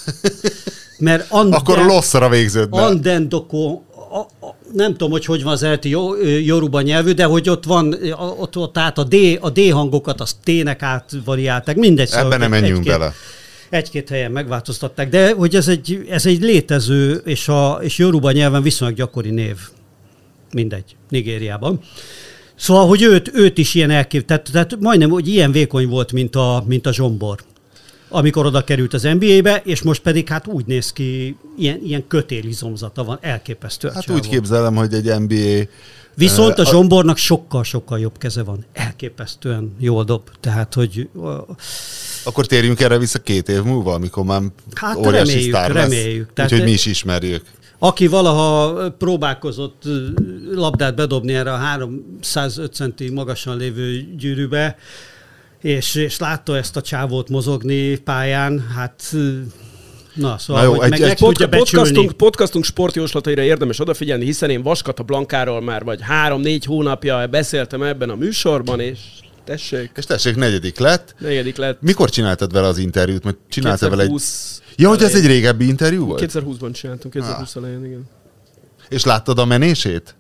[0.99, 2.83] mert Anden, Akkor losszra végződne.
[2.83, 3.83] Andendoko,
[4.15, 7.93] a, a, nem tudom, hogy hogy van az ö, Yoruba nyelvű, de hogy ott van,
[7.93, 12.09] a- ott, ott át a D, a D hangokat, az T-nek átvariálták, mindegy.
[12.09, 13.13] szóval Ebben nem egy- menjünk egy-két- bele.
[13.71, 18.63] egy-két helyen megváltoztatták, de hogy ez egy, ez egy létező, és, a, és Yoruba nyelven
[18.63, 19.57] viszonylag gyakori név.
[20.53, 21.81] Mindegy, Nigériában.
[22.57, 26.37] Szóval, hogy őt, őt is ilyen elkép, tehát, tehát majdnem, hogy ilyen vékony volt, mint
[26.37, 27.39] a, mint a Zsombor
[28.09, 33.05] amikor oda került az NBA-be, és most pedig hát úgy néz ki, ilyen, ilyen kötélizomzata
[33.05, 33.89] van, elképesztő.
[33.89, 35.69] a Hát úgy képzelem, hogy egy NBA...
[36.17, 38.65] Viszont a Eh, Zsombornak sokkal-sokkal jobb keze van.
[38.73, 40.23] Elképesztően jól dob.
[40.41, 41.09] Tehát, hogy
[42.25, 44.41] Akkor térjünk erre vissza két év múlva, amikor már
[44.75, 45.83] Hát óriási reméljük, sztár lesz.
[45.83, 46.33] reméljük.
[46.35, 47.43] Tehát- Úgyhogy mi is ismerjük.
[47.79, 49.83] Aki valaha próbálkozott
[50.53, 54.77] labdát bedobni erre a 305 centi magasan lévő gyűrűbe,
[55.65, 59.13] és, és látta ezt a csávót mozogni pályán, hát
[60.15, 61.87] na, szóval, Na jó, hogy egy- meg, egy meg tudja Podca- becsülni.
[61.87, 68.11] podcastunk, podcastunk sportjóslataira érdemes odafigyelni, hiszen én Vaskata Blankáról már vagy három-négy hónapja beszéltem ebben
[68.11, 68.99] a műsorban, és
[69.45, 71.15] tessék, És tessék, negyedik lett.
[71.19, 71.81] negyedik lett.
[71.83, 73.25] Mikor csináltad vele az interjút?
[73.25, 74.09] Mert csináltad vele egy...
[74.09, 76.23] 2020 Ja, hogy ez egy régebbi interjú volt?
[76.33, 78.03] 2020-ban csináltunk, 2020 elején, igen.
[78.89, 80.15] És láttad a menését?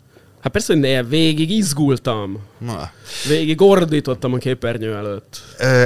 [0.44, 2.38] Hát persze, hogy ne, végig izgultam.
[2.58, 2.90] Na.
[3.28, 5.40] Végig ordítottam a képernyő előtt.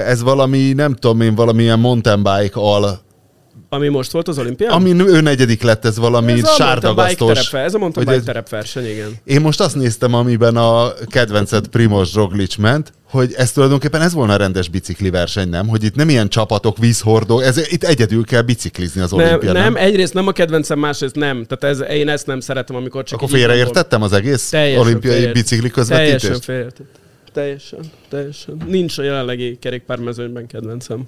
[0.07, 3.01] Ez valami, nem tudom én, valamilyen mountain bike al,
[3.69, 4.71] Ami most volt az olimpián?
[4.73, 6.41] ami ő negyedik lett, ez valami ez
[7.17, 9.17] terepfe, ez a mountain hogy bike terepverseny, igen.
[9.25, 14.33] Én most azt néztem, amiben a kedvenced Primoz Roglic ment, hogy ez tulajdonképpen ez volna
[14.33, 15.69] a rendes bicikli verseny, nem?
[15.69, 19.55] Hogy itt nem ilyen csapatok, vízhordó, ez, itt egyedül kell biciklizni az Nem, olimpián.
[19.55, 21.45] nem, egyrészt nem a kedvencem, másrészt nem.
[21.49, 25.35] Tehát ez, én ezt nem szeretem, amikor csak Akkor félreértettem az egész Teljesen olimpiai félreért-
[25.35, 26.45] bicikli Teljesen közvetítést?
[26.45, 26.87] félreértett.
[27.33, 27.79] Teljesen,
[28.09, 28.57] teljesen.
[28.67, 31.03] Nincs a jelenlegi kerékpármezőnyben kedvencem.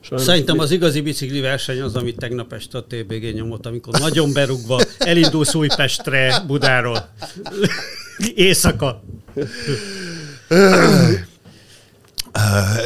[0.00, 0.26] Sajnos.
[0.26, 4.80] Szerintem az igazi bicikli verseny az, amit tegnap este a TBG nyomott, amikor nagyon berúgva
[4.98, 7.08] elindulsz Újpestre Budáról.
[8.34, 9.02] Éjszaka.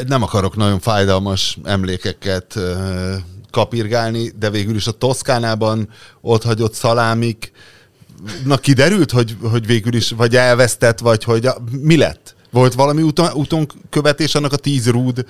[0.06, 2.58] Nem akarok nagyon fájdalmas emlékeket
[3.50, 5.88] kapirgálni, de végül is a Toszkánában
[6.20, 7.52] ott hagyott szalámik,
[8.44, 12.34] na kiderült, hogy, hogy végül is vagy elvesztett, vagy hogy a, mi lett?
[12.50, 15.24] Volt valami úton, úton követés annak a tíz rúd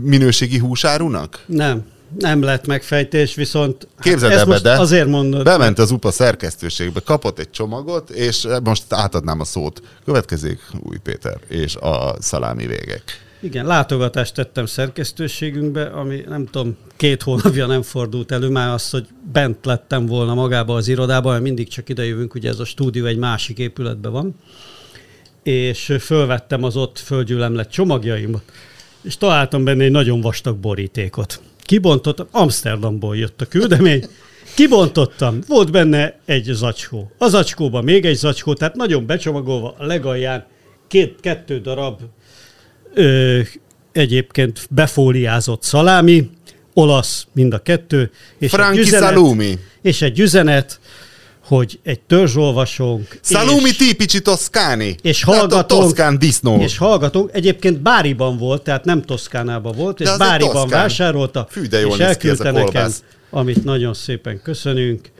[0.00, 1.44] minőségi húsárunak?
[1.46, 1.84] Nem,
[2.18, 5.44] nem lett megfejtés, viszont Képzeld ezt el, most de azért mondod.
[5.44, 9.82] Bement az UPA szerkesztőségbe, kapott egy csomagot, és most átadnám a szót.
[10.04, 13.24] Következik Új Péter és a szalámi végek.
[13.40, 19.06] Igen, látogatást tettem szerkesztőségünkbe, ami nem tudom, két hónapja nem fordult elő már az, hogy
[19.32, 23.16] bent lettem volna magába az irodában, mert mindig csak idejövünk, ugye ez a stúdió egy
[23.16, 24.34] másik épületben van,
[25.42, 28.42] és fölvettem az ott földgyűlemlett csomagjaimat,
[29.06, 31.40] és találtam benne egy nagyon vastag borítékot.
[31.60, 34.04] Kibontottam, Amsterdamból jött a küldemény,
[34.54, 37.10] kibontottam, volt benne egy zacskó.
[37.18, 40.46] A zacskóban még egy zacskó, tehát nagyon becsomagolva a legalján
[40.88, 42.00] két, kettő darab
[42.94, 43.40] ö,
[43.92, 46.30] egyébként befóliázott szalámi,
[46.74, 49.58] olasz mind a kettő, és Franki egy üzenet, Salumi.
[49.82, 50.80] és egy üzenet,
[51.46, 54.96] hogy egy törzsolvasónk, Salumi és, tipici toszkáni.
[55.02, 56.60] és hallgatónk, Toszkán disznó.
[56.60, 60.80] és hallgatónk, egyébként Báriban volt, tehát nem Toszkánában volt, és Báriban Toszkán.
[60.80, 62.92] vásárolta, Fű, de jól és elküldte nekem,
[63.30, 65.10] amit nagyon szépen köszönünk.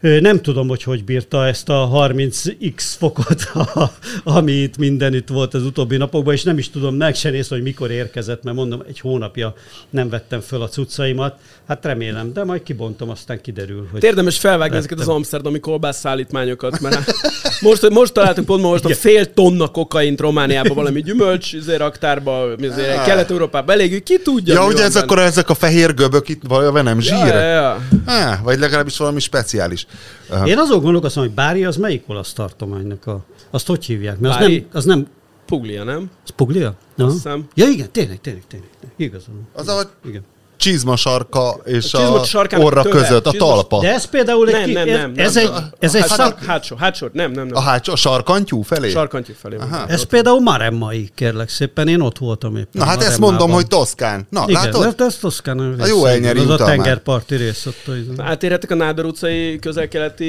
[0.00, 3.52] Nem tudom, hogy hogy bírta ezt a 30x fokot,
[4.24, 7.64] ami itt mindenütt volt az utóbbi napokban, és nem is tudom meg se nézni, hogy
[7.64, 9.54] mikor érkezett, mert mondom, egy hónapja
[9.90, 11.38] nem vettem föl a cuccaimat.
[11.68, 14.04] Hát remélem, de majd kibontom, aztán kiderül, hogy...
[14.04, 17.14] Érdemes felvágni ezeket az amsterdami kolbász szállítmányokat, mert hát
[17.60, 22.82] most, most találtuk pont most a fél tonna kokaint Romániába valami gyümölcs izé, raktárba, izé,
[23.06, 24.54] Kelet-Európába elég, ki tudja.
[24.54, 25.04] Ja, ugye van ez benne.
[25.04, 27.16] akkor ezek a fehér göbök itt vagy nem zsír?
[27.16, 27.80] Ja, ja, ja.
[28.04, 29.85] Á, vagy legalábbis valami speciális.
[30.30, 33.24] Uh, Én azon gondolkozom, hogy Bári az melyik olasz tartománynak a...
[33.50, 34.18] Azt hogy hívják?
[34.18, 34.58] Mert az Bári?
[34.58, 35.06] nem, az nem...
[35.46, 36.10] Puglia, nem?
[36.24, 36.74] Az Puglia?
[36.96, 37.10] Aha.
[37.10, 37.48] hiszem.
[37.54, 38.70] Ja igen, tényleg, tényleg, tényleg.
[38.96, 39.48] Igazán.
[39.52, 40.22] az a Igen.
[40.56, 42.22] Csizmasarka és A a,
[42.58, 42.98] orra töve.
[43.00, 43.80] között, a Csizma- talpa.
[43.80, 44.54] De ez például egy...
[44.54, 45.44] Nem, ki- nem, ez, nem, ez nem.
[45.44, 47.56] egy, ez egy Hát szak, Hátsó, hátsó, hátsó, nem, nem, nem.
[47.56, 48.90] A hátsó, a sarkantyú felé?
[48.90, 49.56] Sarkantyú felé.
[49.56, 49.86] Aha.
[49.86, 52.68] ez például Maremmai, kérlek szépen, én ott voltam éppen.
[52.72, 54.26] Na hát ezt mondom, hogy Toszkán.
[54.30, 54.94] Na, Igen, látod?
[54.94, 57.84] de ez Toszkán A jó elnyeri Az a tengerparti rész ott.
[58.18, 60.24] Átérhetek a Nádor utcai közel-keleti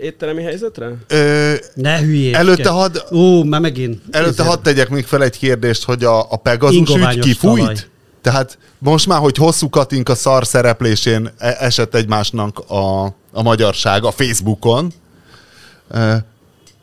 [0.00, 0.90] étteremi helyzetre?
[1.08, 2.34] Ö, Ne hülyék.
[2.34, 4.02] Előtte hadd Ú, már megint.
[4.10, 7.90] Előtte hadd tegyek még fel egy kérdést, hogy a, a Pegazus ügy kifújt?
[8.22, 14.10] Tehát most már, hogy hosszú Katinka szar szereplésén e- esett egymásnak a, a magyarság a
[14.10, 14.92] Facebookon,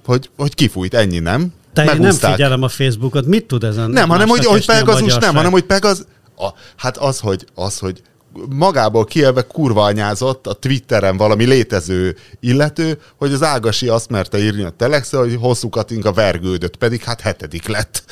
[0.05, 1.53] hogy, hogy kifújt, ennyi, nem?
[1.73, 3.89] Te én nem figyelem a Facebookot, mit tud ezen?
[3.89, 6.05] Nem, hanem hogy, hogy Pegazus, nem, hanem hogy Pegaz...
[6.37, 8.01] A, hát az, hogy, az, hogy
[8.49, 14.63] magából kielve kurva anyázott a Twitteren valami létező illető, hogy az Ágasi azt merte írni
[14.63, 18.03] a Telexre, hogy hosszú Katinka vergődött, pedig hát hetedik lett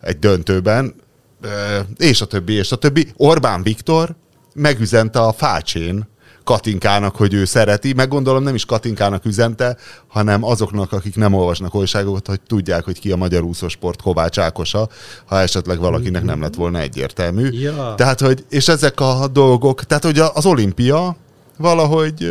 [0.00, 0.94] egy döntőben,
[1.96, 3.12] és a többi, és a többi.
[3.16, 4.16] Orbán Viktor
[4.54, 6.08] megüzente a fácsén
[6.44, 9.76] Katinkának, hogy ő szereti, meg gondolom nem is Katinkának üzente,
[10.06, 14.88] hanem azoknak, akik nem olvasnak újságokat, hogy tudják, hogy ki a magyar úszósport Kovács Ákosa,
[15.26, 17.48] ha esetleg valakinek nem lett volna egyértelmű.
[17.52, 17.94] Ja.
[17.96, 21.16] Tehát, hogy, és ezek a dolgok, tehát, hogy az olimpia
[21.56, 22.30] valahogy,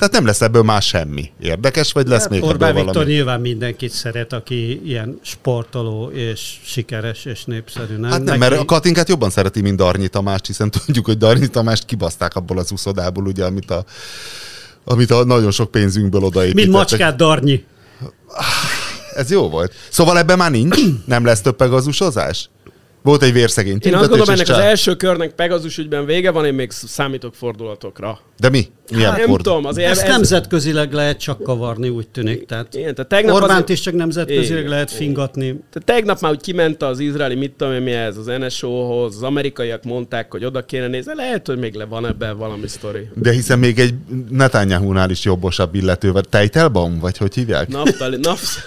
[0.00, 1.30] tehát nem lesz ebből már semmi.
[1.40, 3.12] Érdekes, vagy lesz Hát még Orbán ebből Viktor valami?
[3.12, 7.96] nyilván mindenkit szeret, aki ilyen sportoló és sikeres és népszerű.
[7.96, 8.10] Nem?
[8.10, 11.84] Hát nem, mert a Katinkát jobban szereti, mint Darnyi Tamást, hiszen tudjuk, hogy Darnyi Tamást
[11.84, 13.84] kibaszták abból az uszodából, ugye, amit a,
[14.84, 16.70] amit a nagyon sok pénzünkből odaépítettek.
[16.70, 17.64] Mint macskát Darnyi.
[19.14, 19.72] Ez jó volt.
[19.88, 20.76] Szóval ebben már nincs?
[21.04, 22.50] Nem lesz több pegazusozás?
[23.02, 26.44] Volt egy vérszegény Én azt gondolom, ennek az csá- első körnek Pegazus ügyben vége van,
[26.46, 28.18] én még számítok fordulatokra.
[28.38, 28.66] De mi?
[28.92, 29.44] Milyen Hát nem fordul?
[29.52, 32.46] tudom, azért Ezt ez, nemzetközileg lehet csak kavarni, úgy tűnik.
[32.46, 35.46] Tehát Igen, tehát tegnap Orbánt azért- is csak nemzetközileg Igen, lehet fingatni.
[35.46, 39.22] Tehát tegnap már úgy kiment az izraeli, mit tudom én, mi ez, az NSO-hoz, az
[39.22, 43.08] amerikaiak mondták, hogy oda kéne nézni, lehet, hogy még le van ebben valami sztori.
[43.14, 43.94] De hiszen még egy
[44.30, 47.68] Netanyahu-nál is jobbosabb illető, vagy Tejtelbaum, vagy hogy hívják?
[47.68, 48.58] Naftali, naft...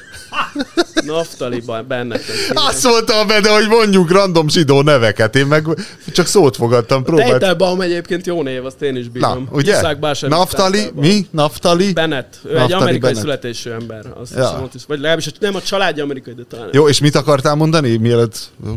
[1.05, 2.23] Naftali Bennett.
[2.53, 5.65] Azt mondta be, de hogy mondjuk random zsidó neveket, én meg
[6.13, 7.29] csak szót fogadtam, próbált.
[7.29, 9.47] Teitelbaum egyébként jó név, azt én is Na, bírom.
[9.51, 9.71] ugye?
[9.77, 11.27] Iszák Básem Naftali, mi?
[11.31, 11.93] Naftali?
[11.93, 12.39] Bennett.
[12.43, 13.17] Ő egy Naftali amerikai Bennett.
[13.21, 14.05] születésű ember.
[14.21, 14.69] Azt Ja.
[14.73, 14.81] is.
[14.87, 16.69] Vagy legalábbis nem a családja amerikai, de talán.
[16.71, 18.35] Jó, és mit akartál mondani, mielőtt...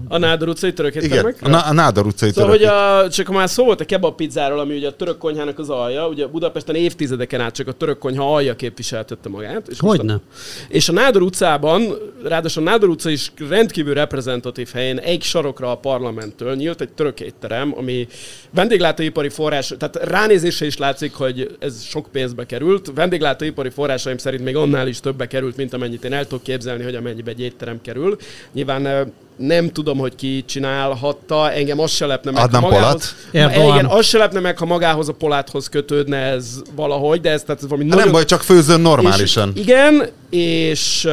[0.09, 3.49] A Nádor utcai török Igen, a, Na- a Nádor utcai Szóval, hogy a, csak már
[3.51, 7.41] szó volt a kebab pizzáról, ami ugye a török konyhának az alja, ugye Budapesten évtizedeken
[7.41, 9.69] át csak a török konyha alja képviseltette magát.
[9.69, 10.13] És Hogyne.
[10.13, 10.21] A,
[10.69, 16.55] és a Nádor utcában, ráadásul Nádor utca is rendkívül reprezentatív helyen, egy sarokra a parlamenttől
[16.55, 18.09] nyílt egy török étterem, ami
[18.51, 22.91] vendéglátóipari forrás, tehát ránézésre is látszik, hogy ez sok pénzbe került.
[22.95, 26.95] Vendéglátóipari forrásaim szerint még annál is többbe került, mint amennyit én el tudok képzelni, hogy
[26.95, 28.17] amennyibe egy étterem kerül.
[28.53, 32.43] Nyilván eh, nem tudom, hogy ki csinálhatta, engem az se lepne meg.
[32.43, 33.55] Adnan ha magához, Polat?
[33.57, 37.43] Ma, igen, az se lepne meg, ha magához a Poláthoz kötődne ez valahogy, de ez
[37.43, 39.53] tehát ez valami Hát nem baj, csak főzön normálisan.
[39.55, 41.05] és, igen, és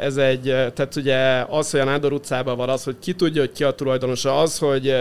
[0.00, 0.42] ez egy,
[0.74, 3.70] tehát ugye az, hogy a Nádor utcában van az, hogy ki tudja, hogy ki a
[3.70, 4.94] tulajdonosa, az, hogy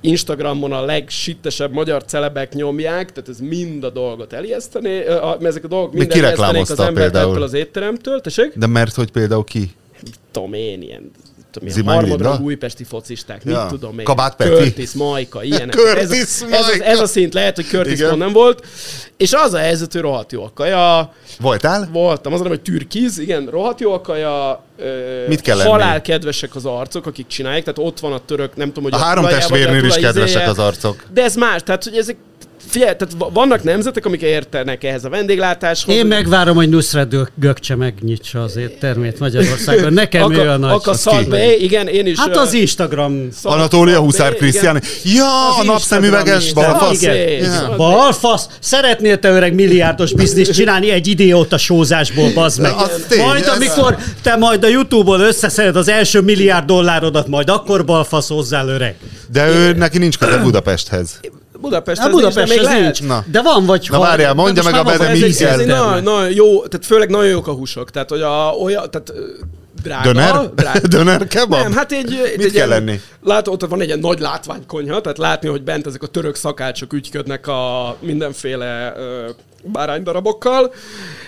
[0.00, 5.04] Instagramon a legsittesebb magyar celebek nyomják, tehát ez mind a dolgot elijesztené,
[5.42, 7.30] ezek a dolgok mind elijesztenék az embert például?
[7.30, 8.52] ettől az étteremtől, tessék?
[8.56, 9.70] De mert hogy például ki?
[10.32, 11.10] Tudom én, ilyen
[11.50, 12.38] tudom, Lindra?
[12.42, 13.60] újpesti focisták, Ja.
[13.60, 14.04] mit tudom én.
[14.04, 14.50] Kabát Peti?
[14.50, 15.74] Curtis, Majka, ilyenek.
[15.74, 16.84] Curtis, ez, ez, az, Majka.
[16.84, 17.66] ez, a szint lehet, hogy
[18.08, 18.66] pont nem volt.
[19.16, 21.88] És az a helyzet, hogy rohadt jó a kaja, Voltál?
[21.92, 25.68] voltam, az mondom, hogy türkiz, igen, rohadt jó a kaja, ö, Mit kell lenni?
[25.70, 28.96] halál kedvesek az arcok, akik csinálják, tehát ott van a török, nem tudom, hogy A
[28.96, 31.04] három tulajában, testvérnél a is kedvesek az arcok.
[31.12, 32.16] De ez más, tehát hogy ezek
[32.68, 35.94] Figyelj, tehát va- vannak nemzetek, amik értenek ehhez a vendéglátáshoz.
[35.94, 39.92] Én megvárom, hogy Nusret Gök- Gökcse megnyitsa az éttermét Magyarországon.
[39.92, 40.70] Nekem Aka, ő a nagy.
[40.72, 40.94] Aka?
[41.28, 42.18] Bay, igen, én is.
[42.18, 43.28] Hát az Instagram.
[43.42, 44.82] Salt- Anatólia Huszár Krisztián.
[45.04, 47.02] Ja, a napszemüveges balfasz.
[47.02, 47.16] Igen.
[47.16, 47.74] Ja.
[47.76, 48.46] Balfasz!
[48.60, 52.72] Szeretnél te öreg milliárdos bizniszt csinálni egy idióta sózásból, bazd meg.
[53.08, 58.28] Tény, majd amikor te majd a Youtube-on összeszeded az első milliárd dollárodat, majd akkor balfasz
[58.28, 58.94] hozzá öreg.
[59.32, 61.20] De ő neki nincs köze Budapesthez.
[61.60, 62.82] Budapest, nincs, Budapest de még ez lehet.
[62.82, 63.02] nincs.
[63.02, 63.24] Na.
[63.30, 65.48] De van vagy Na hal- várjál, mondja meg a Bede ez mi egy kell.
[65.48, 65.86] Ez egy étterem.
[65.86, 67.90] nagyon, nagyon jó, tehát főleg nagyon jók a húsok.
[67.90, 69.12] Tehát, hogy a, olyan, tehát
[69.82, 70.12] drága.
[70.12, 70.50] Döner?
[70.54, 70.86] Drága.
[70.96, 71.60] Döner kebab?
[71.62, 73.00] Nem, hát egy, egy Mit egy kell ilyen- lenni?
[73.22, 76.92] Látod, ott van egy ilyen nagy látványkonyha, tehát látni, hogy bent ezek a török szakácsok
[76.92, 79.28] ügyködnek a mindenféle ö,
[79.62, 80.72] báránydarabokkal,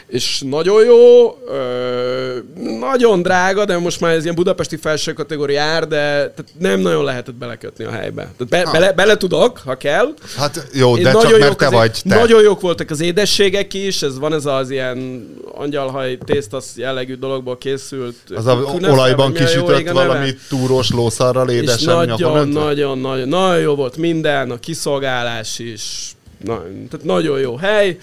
[0.06, 2.36] és nagyon jó, ö,
[2.80, 7.04] nagyon drága, de most már ez ilyen budapesti felső kategória ár, de tehát nem nagyon
[7.04, 8.22] lehetett belekötni a helybe.
[8.22, 10.14] Tehát be, bele, bele tudok, ha kell.
[10.36, 12.18] Hát jó, de csak nagyon mert jók te az- vagy te.
[12.18, 17.58] Nagyon jók voltak az édességek is, ez van ez az ilyen angyalhaj tésztasz jellegű dologból
[17.58, 18.16] készült.
[18.34, 20.06] Az a olajban jó kisütött ég a neve?
[20.06, 26.12] valami túrós lószarral És édesen nagyon, nagyon, nagyon, nagyon jó volt minden, a kiszolgálás is,
[26.42, 27.98] na, tehát nagyon jó hely.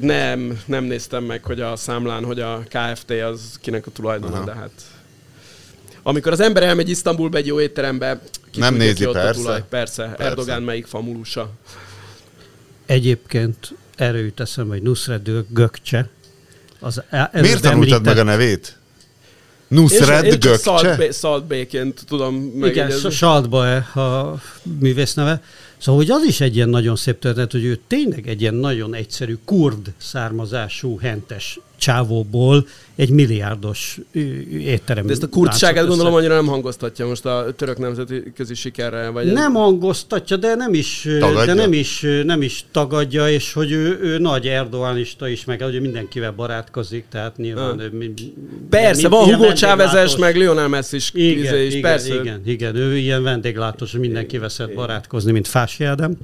[0.00, 4.44] Nem, nem néztem meg, hogy a számlán, hogy a KFT az kinek a tulajdona, Aha.
[4.44, 4.70] de hát
[6.06, 8.20] amikor az ember elmegy Isztambulba egy jó étterembe,
[8.50, 9.40] ki Nem tudja, nézi, ki ott a persze.
[9.40, 9.62] Tulaj.
[9.68, 10.02] Persze.
[10.04, 10.24] Persze.
[10.24, 11.50] Erdogan melyik famulusa.
[12.86, 16.08] Egyébként erre jut eszembe, hogy Nusret Gök- Gökcse.
[16.80, 18.78] Az, e- Miért tanultad meg a nevét?
[19.68, 20.96] Nusred én Gökcse?
[20.96, 23.10] Bay, Salt Bay-ként tudom Igen, megjegyezni.
[23.10, 24.40] Saltba a
[24.80, 25.42] művész neve.
[25.84, 28.94] Szóval, hogy az is egy ilyen nagyon szép történet, hogy ő tényleg egy ilyen nagyon
[28.94, 32.66] egyszerű kurd származású hentes csávóból
[32.96, 33.98] egy milliárdos
[34.52, 35.06] étterem.
[35.06, 39.08] De ezt a kurtságát gondolom annyira nem hangoztatja most a török nemzeti közi sikerre.
[39.08, 41.44] Vagy Nem hangoztatja, de nem is, Tagadja?
[41.44, 45.80] de nem is, nem is tagadja, és hogy ő, ő nagy erdoánista is, meg hogy
[45.80, 47.84] mindenkivel barátkozik, tehát nyilván Ah.
[47.84, 48.12] ő mi,
[48.70, 50.16] Persze, mi- van Hugo Chávez vendéglátós.
[50.16, 52.14] meg Lionel Messi is, Igen, izé is igen, persze.
[52.14, 56.16] igen, igen, ő ilyen vendéglátós, hogy mindenkivel szeret barátkozni, mint Fási Ádám.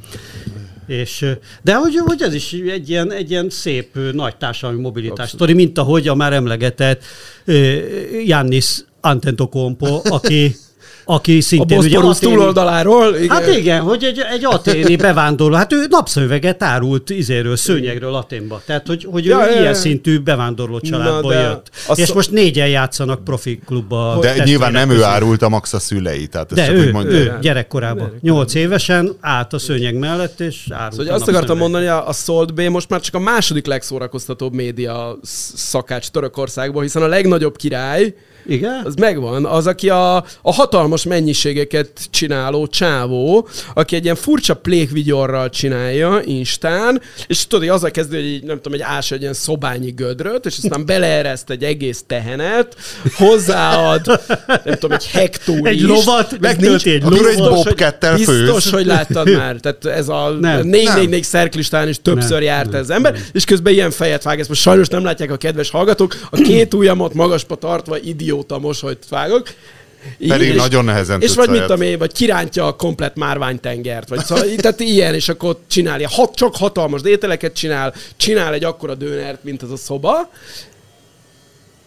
[0.91, 1.27] És,
[1.63, 5.79] de hogy, hogy ez is egy ilyen, egy ilyen szép nagy társadalmi mobilitás sztori, mint
[5.79, 7.03] ahogy a már emlegetett
[7.45, 7.77] ö,
[8.25, 10.55] Giannis Antetokounmpo, aki,
[11.15, 13.17] aki A szintén ugye Boszporusz aténi- túloldaláról.
[13.17, 13.29] Igen.
[13.29, 18.63] Hát igen, hogy egy, egy aténi bevándorló, hát ő napszöveget árult izéről, szőnyegről Aténba.
[18.67, 19.61] Tehát, hogy, hogy Ja, ő ja, ja.
[19.61, 21.71] ilyen szintű bevándorló családból jött.
[21.89, 24.13] az És szó- most négyen játszanak profi klubba.
[24.13, 25.05] a De nyilván nem ő
[25.49, 27.19] Max a szülei, tehát De ő, mondja.
[27.19, 28.13] ő gyerekkorában.
[28.21, 32.13] Nyolc évesen állt a szőnyeg mellett, és árult Szóval a azt akartam mondani, a a
[32.13, 37.57] Salt Bay most már csak a második legszórakoztatóbb média sz- szakács Törökországból, hiszen a legnagyobb
[37.57, 38.15] király,
[38.51, 38.81] Igen?
[38.85, 45.51] az megvan, az, aki a, a hatalmas mennyiségeket csináló csávó, aki egy ilyen furcsa plékvigyorral
[45.51, 49.33] csinálja Instán, és tudod, hogy azzal kezdő, hogy így, nem tudom, egy ás egy ilyen
[49.35, 52.77] szobányi gödröt, és aztán beleereszt egy egész tehenet,
[53.15, 54.07] hozzáad,
[54.65, 57.35] nem tudom, egy hektó Egy lovat, megtölti egy egy lovat.
[57.35, 59.57] hogy- bobcattel Biztos, hogy láttad már.
[59.57, 60.67] Tehát ez a Nem.
[60.67, 62.43] 444 szerklistán is többször Nem.
[62.43, 62.81] járt Nem.
[62.81, 64.41] ez ember, és közben ilyen fejet vág.
[64.41, 66.17] Ezt most sajnos nem látják a kedves hallgatók.
[66.31, 67.99] A két ujjamat magasba tartva
[68.41, 69.49] idióta mosolyt vágok.
[70.29, 74.25] Pedig nagyon nehezen És tudsz vagy mit tudom én, vagy kirántja a komplet márványtengert, vagy
[74.25, 79.45] szóval, tehát ilyen, és akkor csinálja, hat, csak hatalmas ételeket csinál, csinál egy akkora dőnert,
[79.45, 80.31] mint az a szoba.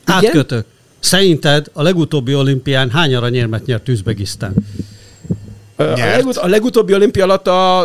[0.07, 0.25] Igen?
[0.25, 0.65] Átkötök.
[0.99, 4.53] Szerinted a legutóbbi olimpián hány aranyérmet nyert Üzbegisztán?
[5.75, 7.81] A, legut- a legutóbbi olimpia alatt a,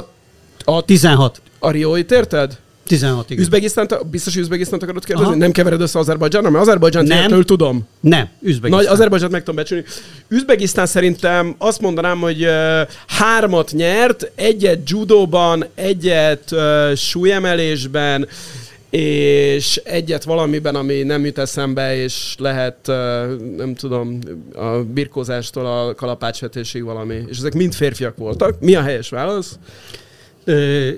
[0.64, 1.40] a, 16.
[1.58, 2.58] a Rióit érted?
[2.88, 3.42] 16, igen.
[3.42, 5.30] Üzbegisztánt, biztos, hogy Üzbegisztánt akarod kérdezni?
[5.30, 5.40] Aha.
[5.40, 7.42] Nem kevered össze Azerbajdzsánnal, mert Azerbajdzsánt Nem.
[7.42, 7.86] tudom.
[8.00, 8.70] Nem, Üzbegisztán.
[8.70, 9.84] Nagy Azerbajdzsát meg tudom becsülni.
[10.28, 12.50] Üzbegisztán szerintem azt mondanám, hogy uh,
[13.06, 18.28] hármat nyert, egyet judóban, egyet uh, súlyemelésben,
[18.90, 22.86] és egyet valamiben, ami nem jut eszembe, és lehet,
[23.56, 24.18] nem tudom,
[24.54, 27.24] a birkózástól a kalapácsvetésig valami.
[27.28, 28.60] És ezek mind férfiak voltak.
[28.60, 29.58] Mi a helyes válasz?
[30.44, 30.88] Ö,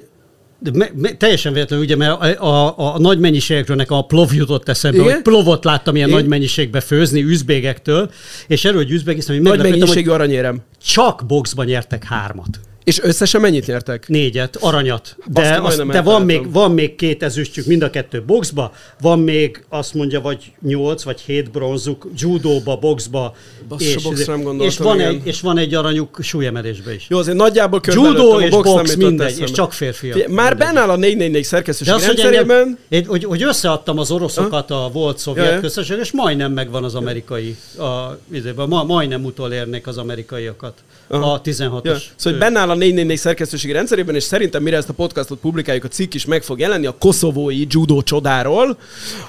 [0.62, 4.34] de me, me, teljesen véletlenül, ugye, mert a, a, a nagy mennyiségekről nekem a plov
[4.34, 5.12] jutott eszembe, Igen?
[5.12, 6.20] hogy plovot láttam ilyen Igen?
[6.20, 8.10] nagy mennyiségbe főzni üzbégektől,
[8.46, 10.60] és erről, hogy üzbegisztán, hogy Nagy meglepődtem, hogy mennyiségű aranyérem.
[10.84, 12.60] csak boxban nyertek hármat.
[12.84, 14.08] És összesen mennyit nyertek?
[14.08, 15.16] Négyet, aranyat.
[15.26, 19.18] De, Azt azt, de van, még, van még két ezüstjük mind a kettő boxba, van
[19.18, 23.34] még azt mondja, vagy nyolc, vagy hét bronzuk judóba, boxba.
[23.68, 25.08] Basszus, a boxra nem gondoltam, és, van igen.
[25.08, 27.06] egy, és van egy aranyuk súlyemelésbe is.
[27.08, 29.44] Jó, azért nagyjából Judó körbelőttem, a és box box mindegy, eszembe.
[29.44, 30.12] és csak férfiak.
[30.12, 30.68] Figyelj, Már Mindegy.
[30.68, 34.70] benne áll a 444 De szerkesztőség az, hogy, engem, egy, hogy, hogy összeadtam az oroszokat
[34.70, 35.60] a volt szovjet ja.
[35.60, 40.74] köztesség, és majdnem megvan az amerikai, a, izében, ma, majdnem utolérnék az amerikaiakat.
[41.08, 41.32] Aha.
[41.32, 41.84] A 16-os.
[41.84, 41.94] Ja.
[41.94, 45.84] Szóval hogy benne áll a 444 szerkesztőségi rendszerében, és szerintem mire ezt a podcastot publikáljuk,
[45.84, 48.78] a cikk is meg fog jelenni a koszovói judo csodáról,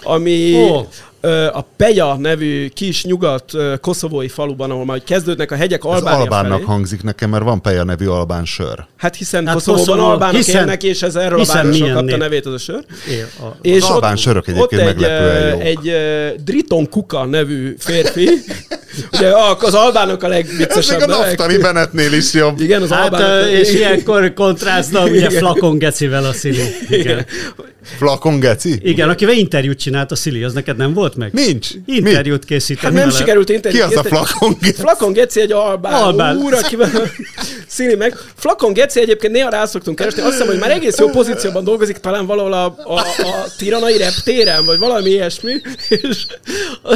[0.04, 0.88] ami Ó.
[1.54, 3.52] a Peja nevű kis nyugat
[3.82, 6.64] koszovói faluban, ahol majd kezdődnek a hegyek Ez Albánia albánnak felé.
[6.64, 8.86] hangzik nekem, mert van Peja nevű albán sör.
[8.98, 12.46] Hát hiszen Hát Koszovóban Koszovó- albánok hiszen- élnek, és ez erről a városról kapta nevét
[12.46, 12.84] az a sör.
[13.10, 15.64] Él, a, És albán sörök egyébként ott egy, meglepően jók.
[15.64, 15.92] egy
[16.44, 18.30] Driton Kuka nevű férfi,
[19.14, 21.18] ugye az albánok a Ez legviccesebb még a.
[21.18, 22.60] Naftali Bennettnél is jobb.
[22.60, 23.50] Igen, az Hát, albánok.
[23.52, 25.32] és ilyenkor kontrázna ugye Igen.
[25.32, 26.64] Flakon Gecivel a Szili.
[26.90, 27.26] Igen.
[27.98, 28.80] Flakon geci?
[28.84, 31.34] Igen, akivel interjút csinált a Szili, az neked nem volt meg?
[31.34, 31.70] Nincs.
[31.86, 32.86] Interjút készíteni.
[32.86, 33.20] Hát nem vele.
[33.20, 34.08] sikerült interjút Ki az a.
[34.08, 34.82] Flakon geci?
[34.82, 36.38] Flakon Geci egy albán, Albán.
[36.38, 36.90] úr, akivel
[37.68, 38.18] színi meg.
[38.36, 40.22] Flakon Geci egyébként néha rá szoktunk keresni.
[40.22, 44.66] Azt hiszem, hogy már egész jó pozícióban dolgozik, talán valahol a, a, a tiranai reptéren,
[44.66, 45.62] vagy valami ilyesmi.
[45.90, 46.26] És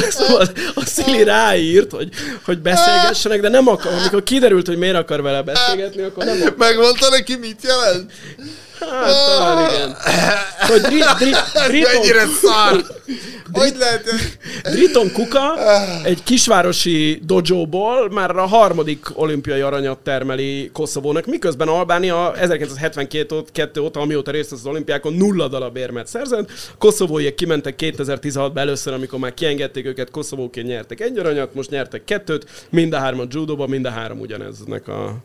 [0.10, 2.10] szóval a Szili ráírt, hogy,
[2.46, 3.94] hogy beszélgessenek, de nem akar.
[3.94, 6.56] Amikor kiderült, hogy miért akar vele beszélgetni, akkor nem akar.
[6.58, 8.12] Megmondta neki, mit jelent?
[8.90, 9.96] Hát, talán igen.
[10.68, 11.30] Hogy dri, dri,
[11.70, 12.84] driton, Mennyire szar!
[13.52, 14.10] Hogy lehet?
[14.64, 15.54] Driton Kuka
[16.04, 24.00] egy kisvárosi dojóból már a harmadik olimpiai aranyat termeli Koszovónak, miközben Albánia 1972 óta, óta,
[24.00, 26.52] amióta részt vesz az olimpiákon, nulla darab érmet szerzett.
[26.78, 32.68] Koszovóiak kimentek 2016-ban először, amikor már kiengedték őket, Koszovóként nyertek egy aranyat, most nyertek kettőt,
[32.70, 35.16] mind a hármat judóban, mind a három ugyaneznek a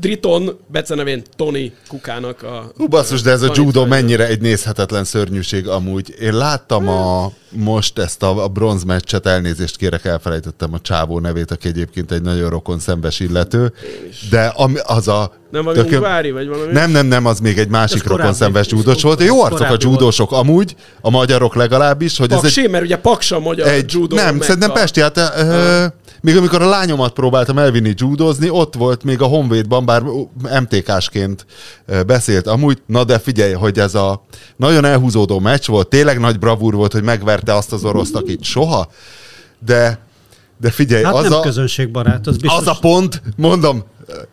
[0.00, 2.72] Driton, becenevén Tony Kukának a...
[2.76, 6.14] Hú, basszus, de ez a judo mennyire egy nézhetetlen szörnyűség amúgy.
[6.20, 11.50] Én láttam a, most ezt a, a bronz meccset, elnézést kérek, elfelejtettem a csávó nevét,
[11.50, 13.72] aki egyébként egy nagyon rokon szembes illető,
[14.30, 15.32] de ami, az a...
[15.50, 16.72] Nem valami tökön- Ungvári, vagy valami?
[16.72, 19.22] Nem, nem, nem, az még egy másik rokon szembes judós volt.
[19.22, 23.40] Jó arcok a judósok amúgy, a magyarok legalábbis, hogy ez egy Paksi, mert ugye Paksa
[23.40, 25.84] magyar egy, judo nem, szerintem Pesti, hát ö,
[26.20, 30.02] még amikor a lányomat próbáltam elvinni judozni, ott volt még a Honvédban, bár
[30.60, 31.46] MTK-sként
[31.86, 34.24] ö, beszélt amúgy, na de figyelj, hogy ez a
[34.56, 37.02] nagyon elhúzódó meccs volt, tényleg nagy bravúr volt, hogy
[37.42, 38.88] megverte azt az oroszt, akit soha,
[39.58, 39.98] de,
[40.60, 42.60] de figyelj, Hát az nem a, közönségbarát, az biztos.
[42.60, 43.84] az a pont, mondom,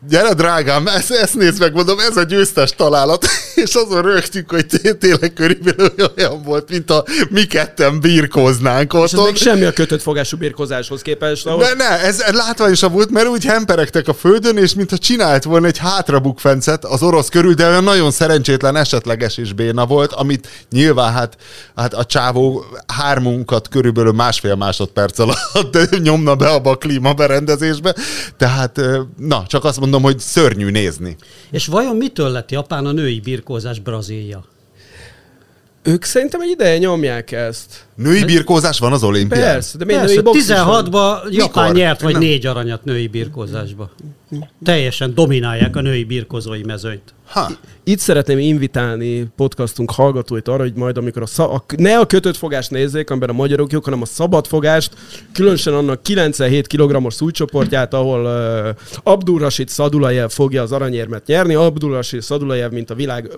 [0.10, 3.26] gyere drágám, ezt, ezt nézd meg, mondom, ez a győztes találat,
[3.64, 9.14] és azon rögtünk, hogy té- tényleg körülbelül olyan volt, mint a mi ketten birkóznánk És
[9.14, 11.46] ez még semmi a kötött fogású birkozáshoz képest.
[11.46, 11.64] Ahol...
[11.64, 15.78] Ne, ne, ez látványosabb volt, mert úgy hemperegtek a földön, és mintha csinált volna egy
[15.78, 21.38] hátrabukfencet az orosz körül, de olyan nagyon szerencsétlen, esetleges és béna volt, amit nyilván hát,
[21.76, 27.96] hát a csávó hármunkat körülbelül másfél másodperc alatt nyomna be abba a klímaberendezésbe.
[28.38, 28.82] Tehát,
[29.18, 31.16] na, csak azt mondom, hogy szörnyű nézni.
[31.52, 34.44] És vajon mitől lett Japán a női birkózás Brazília?
[35.84, 37.86] Ők szerintem egy ideje nyomják ezt.
[37.96, 39.42] Női birkózás van az olimpián?
[39.42, 40.86] Persze, de még Persze, női box is van.
[40.86, 41.80] 16-ban Japán Mikor?
[41.80, 42.22] nyert vagy Nem.
[42.22, 43.90] négy aranyat női birkózásba.
[44.64, 47.14] Teljesen dominálják a női birkózói mezőnyt.
[47.26, 47.52] Ha.
[47.84, 52.38] Itt szeretném invitálni podcastunk hallgatóit arra, hogy majd amikor a, szab, a ne a kötött
[52.38, 54.94] fogást nézzék, amiben a magyarok jók, hanem a szabad fogást,
[55.34, 61.54] különösen annak 97 kg-os súlycsoportját, ahol uh, Abdul Rashid Szadulajev fogja az aranyérmet nyerni.
[61.54, 63.30] Abdul Rashid Szadulajev, mint a világ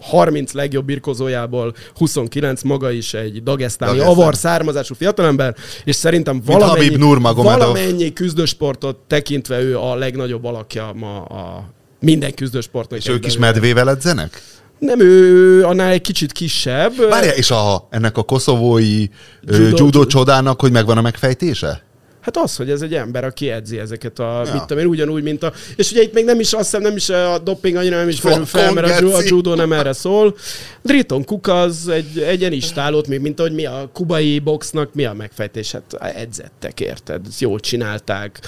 [0.00, 4.16] 30 legjobb birkozójából 29 maga is egy dagesztáni Dagesztán.
[4.16, 6.96] avar származású fiatalember, és szerintem valamennyi,
[7.34, 12.98] valamennyi küzdősportot tekintve ő a legnagyobb alakja ma a minden küzdősportnak.
[12.98, 14.42] És ők is medvével edzenek?
[14.78, 16.92] Nem, ő annál egy kicsit kisebb.
[17.08, 19.06] Várja, és a, ennek a koszovói
[19.46, 21.85] judo, judo csodának, hogy megvan a megfejtése?
[22.26, 24.52] Hát az, hogy ez egy ember, aki edzi ezeket a, Ja.
[24.52, 25.52] mit tudom én, ugyanúgy, mint a...
[25.76, 28.20] És ugye itt még nem is, azt hiszem, nem is a doping annyira nem is
[28.20, 30.36] merül fel, mert a, a judo nem erre szól.
[30.82, 35.04] Driton Cook az egy, egy ilyen istálót, még mint ahogy mi a kubai boxnak, mi
[35.04, 35.72] a megfejtés?
[35.72, 37.20] Hát edzettek, érted?
[37.28, 38.40] Ezt jól csinálták,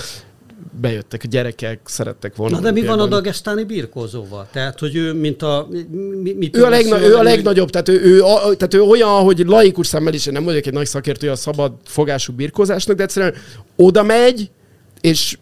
[0.80, 2.56] bejöttek a gyerekek, szerettek volna.
[2.56, 4.48] Na de mi van a dagesztáni birkózóval?
[4.52, 5.68] Tehát, hogy ő, mint a...
[6.22, 9.22] Mi, mit Ő a, legna- ő a legnagyobb, tehát ő, ő, a, tehát ő olyan,
[9.22, 13.02] hogy laikus szemmel is, én nem vagyok egy nagy szakértője a szabad fogású birkózásnak, de
[13.02, 13.34] egyszerűen
[13.76, 14.50] oda megy,
[15.00, 15.38] és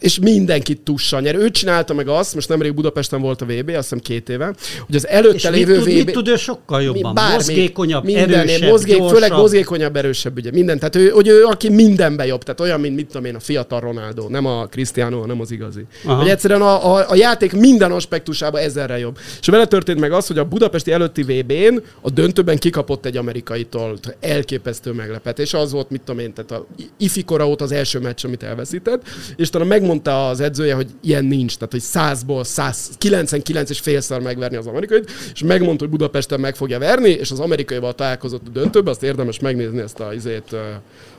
[0.00, 1.34] és mindenkit tussa nyer.
[1.34, 4.54] Ő csinálta meg azt, most nemrég Budapesten volt a VB, azt hiszem két éve,
[4.86, 5.94] hogy az És előtte mit lévő tud, VB...
[5.94, 7.14] mit tud ő sokkal jobban?
[7.14, 9.14] bármi, mozgékonyabb, minden, erősebb, mozgék, gyorsabb.
[9.14, 10.78] Főleg mozgékonyabb, erősebb, ugye minden.
[10.78, 13.80] Tehát ő, hogy ő, aki mindenben jobb, tehát olyan, mint mit tudom én, a fiatal
[13.80, 15.84] Ronaldo, nem a Cristiano, hanem az igazi.
[16.04, 16.16] Aha.
[16.20, 19.18] Hogy egyszerűen a, a, a, játék minden aspektusában ezerre jobb.
[19.40, 23.98] És vele történt meg az, hogy a budapesti előtti VB-n a döntőben kikapott egy amerikaitól
[24.20, 25.54] elképesztő meglepetés.
[25.54, 29.02] Az volt, mit tudom én, tehát a ifikora óta az első meccs, amit elveszített,
[29.36, 34.56] és talán megmondta az edzője, hogy ilyen nincs, tehát hogy 100-ból 199 és félszer megverni
[34.56, 38.92] az amerikait, és megmondta, hogy Budapesten meg fogja verni, és az amerikaival találkozott a döntőben,
[38.92, 40.56] azt érdemes megnézni ezt a izét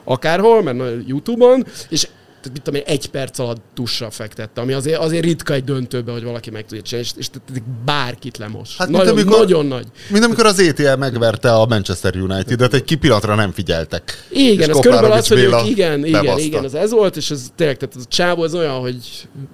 [0.03, 2.07] akárhol, mert na, YouTube-on, és
[2.41, 6.13] tehát mit tudom én, egy perc alatt tusra fektette, ami azért, azért ritka egy döntőben,
[6.13, 8.77] hogy valaki meg tudja csinálni, és, és bárkit lemos.
[8.77, 9.85] Hát, mint nagyon, amikor- nagyon nagy.
[10.09, 14.25] Mint amikor az ETL megverte a Manchester United-et, egy kipillanatra nem figyeltek.
[14.29, 16.45] Igen, ez körülbelül az, hogy ők, igen, igen, bebaszta.
[16.45, 18.97] igen, ez, ez volt, és ez tényleg, tehát ez a csávó az olyan, hogy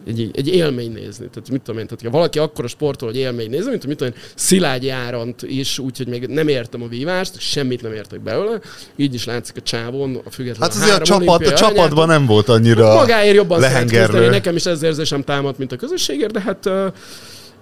[0.07, 1.29] egy, egy élmény nézni.
[1.29, 4.13] Tehát mit tudom én, tehát ha valaki akkora sportol, hogy élmény nézni, mint mit tudom
[4.13, 8.59] én, Szilágyi Áront is, úgyhogy még nem értem a vívást, semmit nem értek belőle,
[8.95, 12.25] így is látszik a csávon, a független Hát azért a, három csapat, a csapatban nem
[12.25, 14.29] volt annyira Magáért jobban lehengerlő.
[14.29, 16.85] nekem is ez érzésem támadt, mint a közösségért, de hát uh,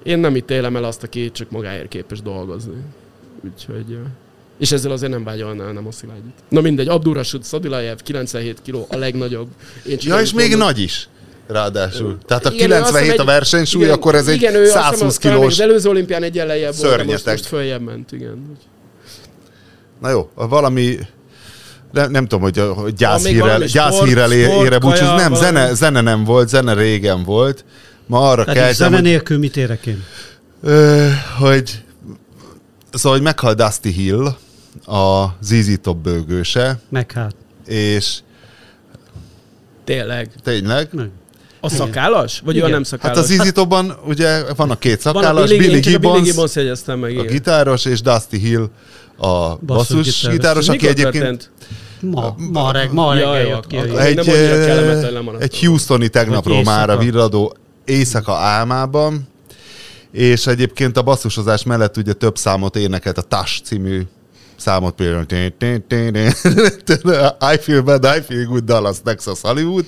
[0.03, 2.75] én nem ítélem el azt, aki csak magáért képes dolgozni.
[3.43, 3.85] Úgyhogy...
[3.89, 3.99] Uh,
[4.59, 6.33] és ezzel azért nem vágyalnám a Szilágyit.
[6.49, 9.47] Na mindegy, Abdurrasud Szadilajev, 97 kg, a legnagyobb.
[9.87, 11.09] Én Ja, és még nagy is.
[11.47, 12.17] Ráadásul.
[12.25, 14.81] Tehát a Igen, ő azt 97 hiszem a versenysúly, igen, akkor ez egy igen, hiszem,
[14.81, 15.53] 120 az talán még kilós.
[15.53, 16.41] Az előző olimpián egy
[16.81, 18.57] volt, most, most följebb ment, igen.
[20.01, 20.97] Na jó, valami
[21.95, 26.47] de nem tudom, hogy, hogy gyászhírrel, gyászhírrel sport- ére kaja, Nem, zene, zene nem volt,
[26.49, 27.65] zene régen volt.
[28.05, 30.03] Ma arra Pedig keltem, zene hogy, nélkül mit érek én?
[30.63, 31.07] ö,
[31.39, 31.83] hogy
[32.91, 34.25] szóval, hogy meghal Dusty Hill,
[34.85, 37.35] a ZZ Top bőgőse, Meg hát.
[37.67, 38.17] és
[39.83, 40.29] Tényleg.
[40.43, 41.09] tényleg, Meg.
[41.59, 42.41] A szakállas?
[42.45, 42.69] Vagy ő a Igen.
[42.69, 43.17] nem hát szakállas?
[43.17, 46.27] a ZZ Topban ugye két Van a szakállas, Billy, Billy én csak a Billy Gibbons,
[46.29, 48.69] Gibbons jegyeztem meg, a gitáros, és Dusty Hill
[49.17, 50.37] a basszus gitáros.
[50.37, 51.51] gitáros, Ez aki egyébként történt?
[52.11, 53.77] Ma, ma, reg, ma reggel jó, jött ki.
[53.77, 54.25] Egy- egy, nem
[55.65, 59.27] Houstoni tegnapról már a virradó éjszaka álmában,
[60.11, 64.01] és egyébként a basszusozás mellett ugye több számot énekelt a Tash című
[64.55, 65.25] számot például
[67.53, 69.85] I feel bad, I feel good, Dallas, Texas, Hollywood,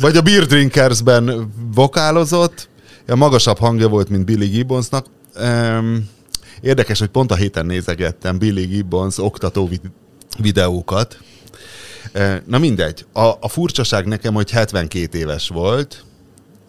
[0.00, 2.68] vagy a Beer Drinkersben vokálozott,
[3.08, 5.06] a magasabb hangja volt, mint Billy Gibbonsnak.
[6.60, 9.68] Érdekes, hogy pont a héten nézegettem Billy Gibbons oktató
[10.36, 11.18] videókat,
[12.46, 13.06] Na mindegy.
[13.12, 16.04] A, a furcsaság nekem, hogy 72 éves volt,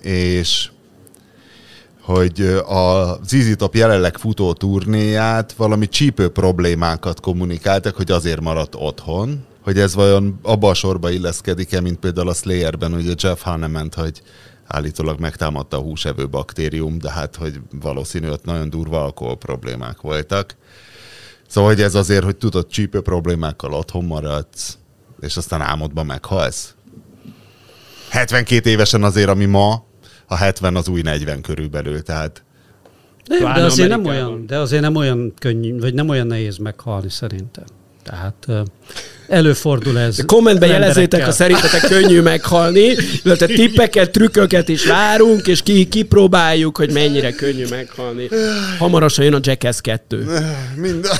[0.01, 0.70] és
[2.01, 9.45] hogy a ZZ Top jelenleg futó turnéját valami csípő problémákat kommunikáltak, hogy azért maradt otthon,
[9.61, 14.22] hogy ez vajon abba a sorba illeszkedik-e, mint például a Slayerben, ugye Jeff Hannement, hogy
[14.68, 20.55] állítólag megtámadta a húsevő baktérium, de hát, hogy valószínű, ott nagyon durva alkohol problémák voltak.
[21.48, 24.78] Szóval, hogy ez azért, hogy tudod, csípő problémákkal otthon maradsz,
[25.20, 26.76] és aztán álmodban meghalsz.
[28.10, 29.86] 72 évesen azért, ami ma,
[30.28, 32.43] a 70 az új 40 körülbelül, tehát
[33.28, 34.30] De, Pláne de azért nem Amerikában.
[34.32, 37.66] olyan, de azért nem olyan könnyű, vagy nem olyan nehéz meghalni szerintem.
[38.04, 38.48] Tehát
[39.28, 40.17] Előfordul ez.
[40.25, 46.91] Kommentben jelezzétek, ha szerintetek könnyű meghalni, illetve tippeket, trükköket is várunk, és ki, kipróbáljuk, hogy
[46.91, 48.28] mennyire könnyű meghalni.
[48.80, 50.25] Hamarosan jön a Jackass 2.
[50.75, 51.11] Minden,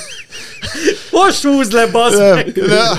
[1.12, 2.64] Most húzd le, bazd nem, meg!
[2.68, 2.98] nem,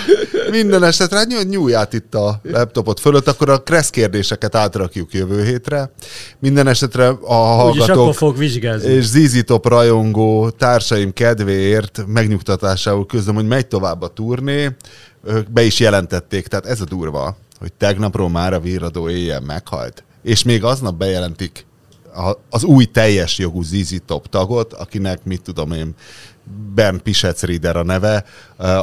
[0.51, 5.13] minden esetre hát nyúj- nyújj át itt a laptopot fölött, akkor a kressz kérdéseket átrakjuk
[5.15, 5.91] jövő hétre.
[6.39, 8.93] Minden esetre a Úgyis akkor hallgatók fog vizsgázni.
[8.93, 14.69] és ZZ Top rajongó társaim kedvéért megnyugtatásául közlöm, hogy megy tovább a turné,
[15.51, 20.05] be is jelentették, tehát ez a durva, hogy tegnapról már a virradó éjjel meghalt.
[20.23, 21.67] És még aznap bejelentik
[22.51, 25.95] az új teljes jogú ZZ Top tagot, akinek, mit tudom én,
[26.75, 28.25] Ben Pisecrider a neve,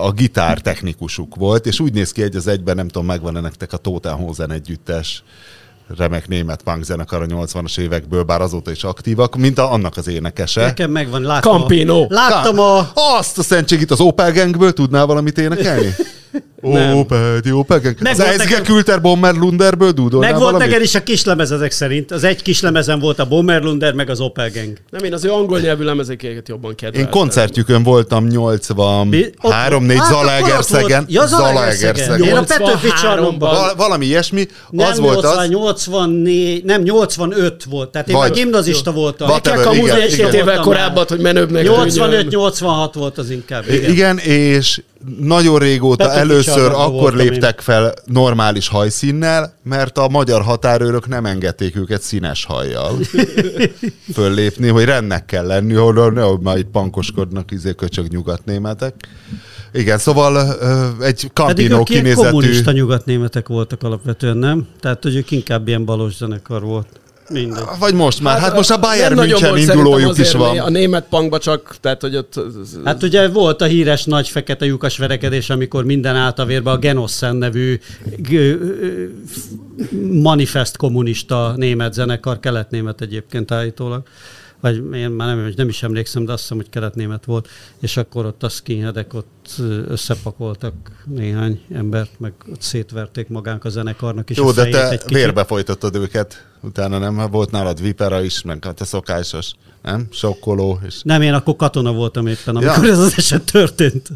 [0.01, 3.73] a gitár technikusuk volt, és úgy néz ki egy az egyben, nem tudom, megvan-e nektek
[3.73, 5.23] a Totenhosen együttes
[5.97, 10.07] remek német punk zenekar a 80-as évekből, bár azóta is aktívak, mint a, annak az
[10.07, 10.61] énekese.
[10.61, 11.57] Nekem megvan, láttam.
[11.57, 12.01] Campino.
[12.01, 12.91] A, láttam a...
[12.93, 15.89] Azt a szentségit az Opel Gangből tudnál valamit énekelni?
[16.65, 17.95] Opel Gang.
[18.01, 22.11] Meg Az nekem- Külter Bomber Lunderből dúdolnál Meg volt neked is a kislemez ezek szerint.
[22.11, 24.77] Az egy kislemezen volt a Bommerlunder, meg az Opel Gang.
[24.89, 27.01] Nem, én az ő angol nyelvű lemezéket jobban kedveltem.
[27.01, 31.05] Én koncertjükön voltam Mi- 83-4 ott- Hát, Zalaegerszegen.
[31.07, 32.23] Ja, Zalaegerszegen.
[32.23, 33.01] Én a Petőfi 83-ban.
[33.01, 33.53] csarnokban.
[33.53, 35.49] Val- valami ilyesmi, Nem az volt 80, az.
[35.49, 37.89] 84, nem 85 volt.
[37.91, 39.29] Tehát én Vagy- már gimnazista voltam.
[39.73, 40.07] Igen.
[40.07, 43.63] két évvel korábban, hogy menőbbnek 85-86 volt az inkább.
[43.87, 44.81] Igen, és
[45.19, 51.75] nagyon régóta Petőfi először akkor léptek fel normális hajszínnel, mert a magyar határőrök nem engedték
[51.75, 52.97] őket színes hajjal
[54.13, 58.95] föllépni, hogy rendnek kell lenni, hogy nehogy már itt pankoskodnak izé köcsög nyugatnémetek.
[59.73, 60.55] Igen, szóval
[60.99, 62.29] egy ilyen kinézetű...
[62.29, 64.67] kommunista nyugatnémetek voltak alapvetően, nem?
[64.79, 66.87] Tehát, hogy ők inkább ilyen balos zenekar volt.
[67.29, 67.63] Mindegy.
[67.79, 70.57] Vagy most már, hát, most a Bayern München indulójuk is van.
[70.57, 72.39] A német punkba csak, tehát hogy ott...
[72.83, 76.77] Hát ugye volt a híres nagy fekete lyukas verekedés, amikor minden állt a vérbe a
[76.77, 77.79] Genossen nevű
[80.21, 84.03] manifest kommunista német zenekar, keletnémet egyébként állítólag.
[84.65, 87.47] Vagy én már nem, nem is emlékszem, de azt hiszem, hogy keletnémet volt.
[87.81, 89.53] És akkor ott a skinheadek ott
[89.87, 90.73] összepakoltak
[91.05, 95.17] néhány embert, meg ott szétverték magánk a zenekarnak is Jó, de te egy kicsit.
[95.17, 97.17] vérbe folytattad őket, utána nem?
[97.17, 99.51] Hát Volt nálad vipera is, meg hát a szokásos,
[99.81, 100.07] nem?
[100.11, 100.79] Sokkoló.
[100.85, 100.99] És...
[101.03, 102.71] Nem, én akkor katona voltam éppen, Ja.
[102.71, 104.07] amikor ez az eset történt.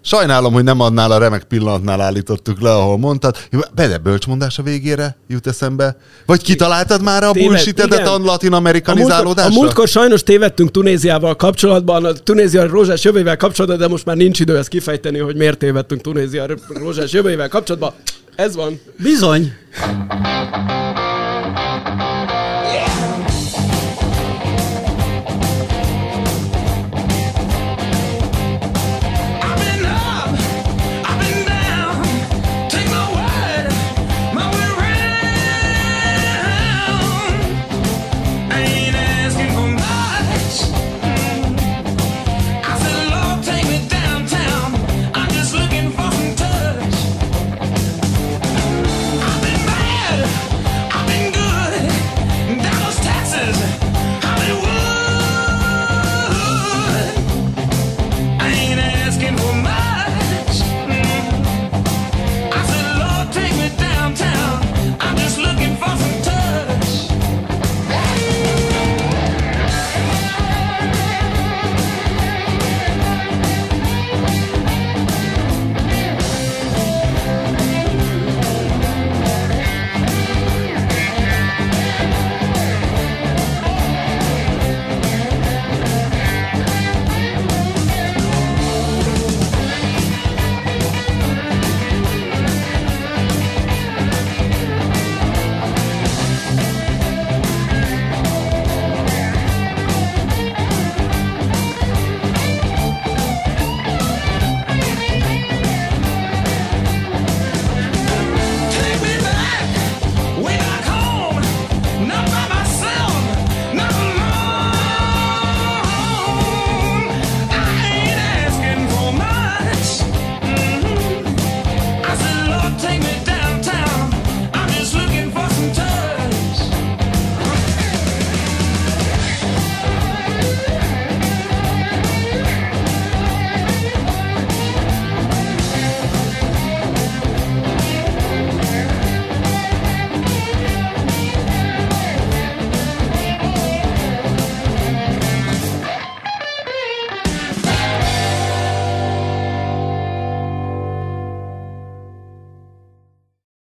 [0.00, 3.36] Sajnálom, hogy nem annál a remek pillanatnál állítottuk le, ahol mondtad.
[3.50, 5.96] Jó, Bede bölcsmondás a végére jut eszembe?
[6.26, 9.50] Vagy kitaláltad már a bullshitedet a A múltkor, latin-amerikanizálódásra?
[9.50, 14.40] a múltkor sajnos tévedtünk Tunéziával kapcsolatban, a Tunézia rózsás jövővel kapcsolatban, de most már nincs
[14.40, 17.92] idő ezt kifejteni, hogy miért tévedtünk Tunézia rózsás jövővel kapcsolatban.
[18.36, 18.80] Ez van.
[19.02, 19.52] Bizony.